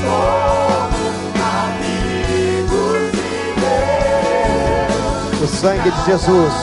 Como 0.00 1.44
amigos 1.68 3.12
de 3.12 3.54
Deus. 3.60 5.42
O 5.42 5.46
sangue 5.46 5.90
de 5.90 6.00
Jesus 6.06 6.54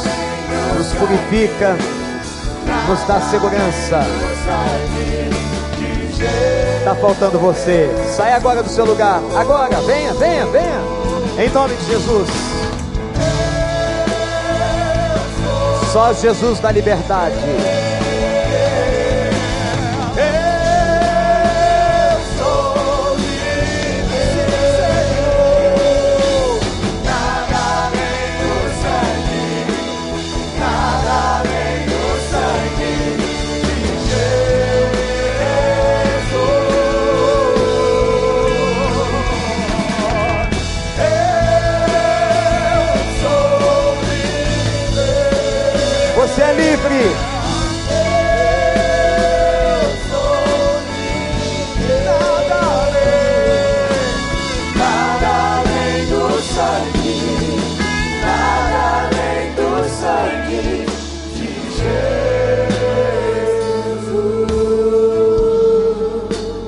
nos 0.78 0.88
purifica 0.96 1.78
nos 2.88 3.04
dá 3.08 3.22
segurança. 3.22 4.02
Está 6.80 6.96
faltando 6.96 7.40
você. 7.40 7.90
Sai 8.16 8.34
agora 8.34 8.62
do 8.62 8.70
seu 8.70 8.86
lugar. 8.86 9.22
Agora, 9.36 9.80
venha, 9.82 10.14
venha, 10.14 10.46
venha. 10.48 10.82
Em 11.38 11.50
nome 11.50 11.76
de 11.76 11.86
Jesus. 11.86 12.30
Só 15.92 16.14
Jesus 16.14 16.60
da 16.60 16.72
liberdade. 16.72 17.36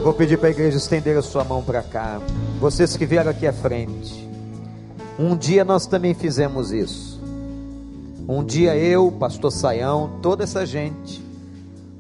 Vou 0.04 0.14
pedir 0.14 0.38
para 0.38 0.50
a 0.50 0.52
igreja 0.52 0.78
estender 0.78 1.18
a 1.18 1.22
sua 1.24 1.44
mão 1.44 1.64
para 1.64 1.82
cá. 1.82 2.22
Vocês 2.60 2.96
que 2.96 3.04
vieram 3.04 3.32
aqui 3.32 3.48
à 3.48 3.54
frente. 3.54 4.30
Um 5.18 5.36
dia 5.36 5.66
nós 5.66 5.88
também 5.88 6.14
fizemos 6.14 6.72
isso. 6.72 7.13
Um 8.28 8.44
dia 8.44 8.76
eu, 8.76 9.12
pastor 9.12 9.52
Saião, 9.52 10.20
toda 10.22 10.44
essa 10.44 10.66
gente 10.66 11.22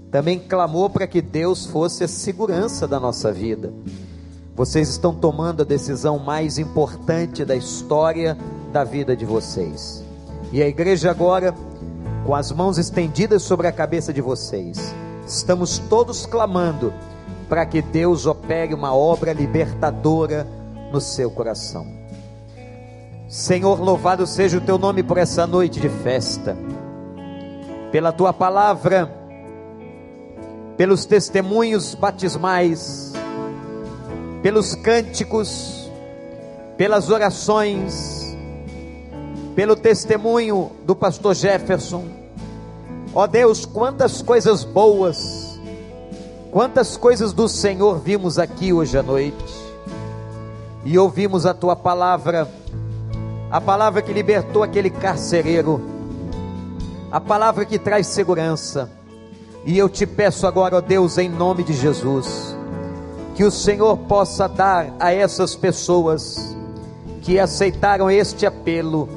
também 0.10 0.40
clamou 0.40 0.90
para 0.90 1.08
que 1.08 1.22
Deus 1.22 1.66
fosse 1.66 2.04
a 2.04 2.08
segurança 2.08 2.88
da 2.88 3.00
nossa 3.00 3.32
vida. 3.32 3.74
Vocês 4.56 4.88
estão 4.90 5.14
tomando 5.14 5.64
a 5.64 5.66
decisão 5.66 6.20
mais 6.20 6.60
importante 6.60 7.44
da 7.44 7.56
história 7.56 8.38
da 8.72 8.84
vida 8.84 9.18
de 9.18 9.26
vocês. 9.26 10.04
E 10.52 10.62
a 10.62 10.68
igreja 10.68 11.10
agora, 11.10 11.54
com 12.26 12.36
as 12.36 12.52
mãos 12.52 12.78
estendidas 12.78 13.42
sobre 13.42 13.68
a 13.68 13.72
cabeça 13.72 14.14
de 14.14 14.22
vocês, 14.22 14.94
estamos 15.28 15.80
todos 15.90 16.28
clamando 16.28 16.94
para 17.50 17.66
que 17.66 17.82
Deus 17.82 18.28
opere 18.28 18.74
uma 18.74 18.96
obra 18.96 19.34
libertadora 19.34 20.48
no 20.92 21.02
seu 21.02 21.32
coração. 21.32 22.03
Senhor, 23.34 23.82
louvado 23.82 24.28
seja 24.28 24.60
o 24.60 24.62
teu 24.62 24.78
nome 24.78 25.02
por 25.02 25.18
essa 25.18 25.48
noite 25.48 25.80
de 25.80 25.90
festa, 25.90 26.56
pela 27.92 28.12
tua 28.12 28.32
palavra, 28.32 29.12
pelos 30.78 31.04
testemunhos 31.04 31.96
batismais, 31.96 33.12
pelos 34.44 34.76
cânticos, 34.76 35.90
pelas 36.78 37.10
orações, 37.10 38.38
pelo 39.56 39.76
testemunho 39.76 40.70
do 40.86 40.96
pastor 40.96 41.34
Jefferson. 41.34 42.06
Ó 43.16 43.26
Deus, 43.26 43.66
quantas 43.66 44.22
coisas 44.22 44.64
boas, 44.64 45.60
quantas 46.52 46.96
coisas 46.96 47.34
do 47.34 47.50
Senhor 47.50 47.98
vimos 47.98 48.38
aqui 48.38 48.72
hoje 48.72 48.96
à 48.96 49.02
noite, 49.02 49.44
e 50.86 51.00
ouvimos 51.00 51.48
a 51.48 51.54
tua 51.56 51.76
palavra, 51.76 52.48
a 53.54 53.62
palavra 53.62 54.02
que 54.02 54.12
libertou 54.12 54.64
aquele 54.64 54.90
carcereiro, 54.90 55.80
a 57.12 57.22
palavra 57.22 57.64
que 57.66 57.78
traz 57.78 58.08
segurança. 58.08 58.90
E 59.64 59.78
eu 59.78 59.88
te 59.88 60.08
peço 60.08 60.48
agora, 60.48 60.78
ó 60.78 60.82
Deus, 60.82 61.20
em 61.20 61.30
nome 61.30 61.64
de 61.64 61.72
Jesus, 61.72 62.58
que 63.36 63.44
o 63.44 63.52
Senhor 63.52 63.96
possa 63.96 64.50
dar 64.50 64.96
a 65.00 65.14
essas 65.14 65.56
pessoas 65.56 66.58
que 67.22 67.38
aceitaram 67.38 68.10
este 68.10 68.44
apelo 68.48 69.08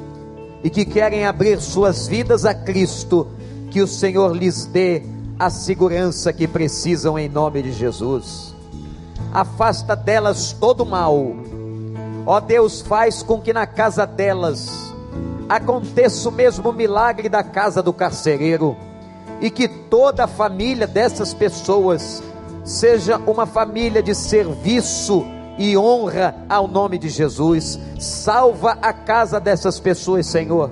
e 0.63 0.69
que 0.69 0.85
querem 0.85 1.25
abrir 1.25 1.59
suas 1.59 2.07
vidas 2.07 2.45
a 2.45 2.53
Cristo, 2.53 3.25
que 3.71 3.81
o 3.81 3.87
Senhor 3.87 4.37
lhes 4.37 4.67
dê 4.67 5.01
a 5.39 5.49
segurança 5.49 6.31
que 6.31 6.47
precisam 6.47 7.17
em 7.17 7.27
nome 7.27 7.63
de 7.63 7.71
Jesus. 7.71 8.53
Afasta 9.33 9.95
delas 9.95 10.53
todo 10.53 10.85
mal. 10.85 11.35
Ó 12.27 12.41
Deus, 12.41 12.81
faz 12.81 13.23
com 13.23 13.39
que 13.39 13.53
na 13.53 13.65
casa 13.65 14.05
delas 14.05 14.93
aconteça 15.47 16.27
o 16.27 16.31
mesmo 16.31 16.73
milagre 16.73 17.29
da 17.29 17.41
casa 17.41 17.81
do 17.81 17.93
carcereiro 17.93 18.75
e 19.39 19.49
que 19.49 19.65
toda 19.65 20.25
a 20.25 20.27
família 20.27 20.85
dessas 20.85 21.33
pessoas 21.33 22.21
seja 22.65 23.17
uma 23.25 23.45
família 23.45 24.03
de 24.03 24.13
serviço 24.13 25.25
e 25.57 25.77
honra 25.77 26.35
ao 26.49 26.67
nome 26.67 26.97
de 26.97 27.07
Jesus. 27.07 27.79
Salva 27.97 28.77
a 28.81 28.91
casa 28.91 29.39
dessas 29.39 29.79
pessoas, 29.79 30.27
Senhor. 30.27 30.69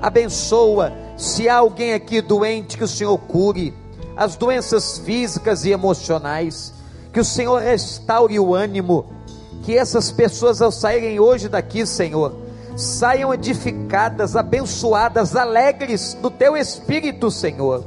Abençoa. 0.00 0.90
Se 1.18 1.50
há 1.50 1.56
alguém 1.56 1.92
aqui 1.92 2.22
doente, 2.22 2.78
que 2.78 2.84
o 2.84 2.88
Senhor 2.88 3.18
cure 3.18 3.74
as 4.16 4.36
doenças 4.36 4.96
físicas 4.96 5.66
e 5.66 5.70
emocionais. 5.70 6.72
Que 7.12 7.20
o 7.20 7.24
Senhor 7.24 7.60
restaure 7.60 8.40
o 8.40 8.54
ânimo. 8.54 9.17
Que 9.62 9.76
essas 9.76 10.10
pessoas, 10.10 10.62
ao 10.62 10.70
saírem 10.70 11.20
hoje 11.20 11.48
daqui, 11.48 11.84
Senhor, 11.86 12.34
saiam 12.76 13.32
edificadas, 13.34 14.36
abençoadas, 14.36 15.36
alegres 15.36 16.14
do 16.14 16.30
Teu 16.30 16.56
Espírito, 16.56 17.30
Senhor 17.30 17.84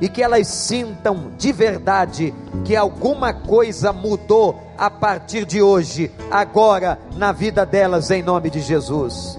e 0.00 0.08
que 0.08 0.22
elas 0.22 0.46
sintam 0.46 1.32
de 1.38 1.52
verdade 1.52 2.34
que 2.64 2.76
alguma 2.76 3.32
coisa 3.32 3.92
mudou 3.92 4.60
a 4.76 4.90
partir 4.90 5.46
de 5.46 5.62
hoje, 5.62 6.10
agora, 6.30 6.98
na 7.16 7.32
vida 7.32 7.64
delas, 7.64 8.10
em 8.10 8.22
nome 8.22 8.50
de 8.50 8.60
Jesus. 8.60 9.38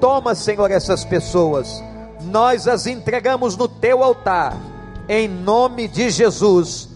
Toma, 0.00 0.34
Senhor, 0.34 0.70
essas 0.70 1.04
pessoas, 1.04 1.82
nós 2.22 2.66
as 2.66 2.86
entregamos 2.86 3.56
no 3.56 3.68
teu 3.68 4.02
altar, 4.02 4.56
em 5.08 5.28
nome 5.28 5.86
de 5.86 6.10
Jesus. 6.10 6.88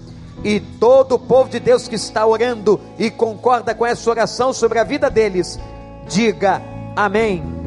E 0.47 0.61
todo 0.61 1.16
o 1.16 1.18
povo 1.18 1.51
de 1.51 1.59
Deus 1.59 1.88
que 1.88 1.97
está 1.97 2.24
orando 2.24 2.80
e 3.01 3.11
concorda 3.11 3.74
com 3.74 3.84
essa 3.84 4.09
oração 4.09 4.53
sobre 4.53 4.78
a 4.78 4.84
vida 4.84 5.11
deles, 5.11 5.59
diga 6.07 6.62
amém. 6.94 7.66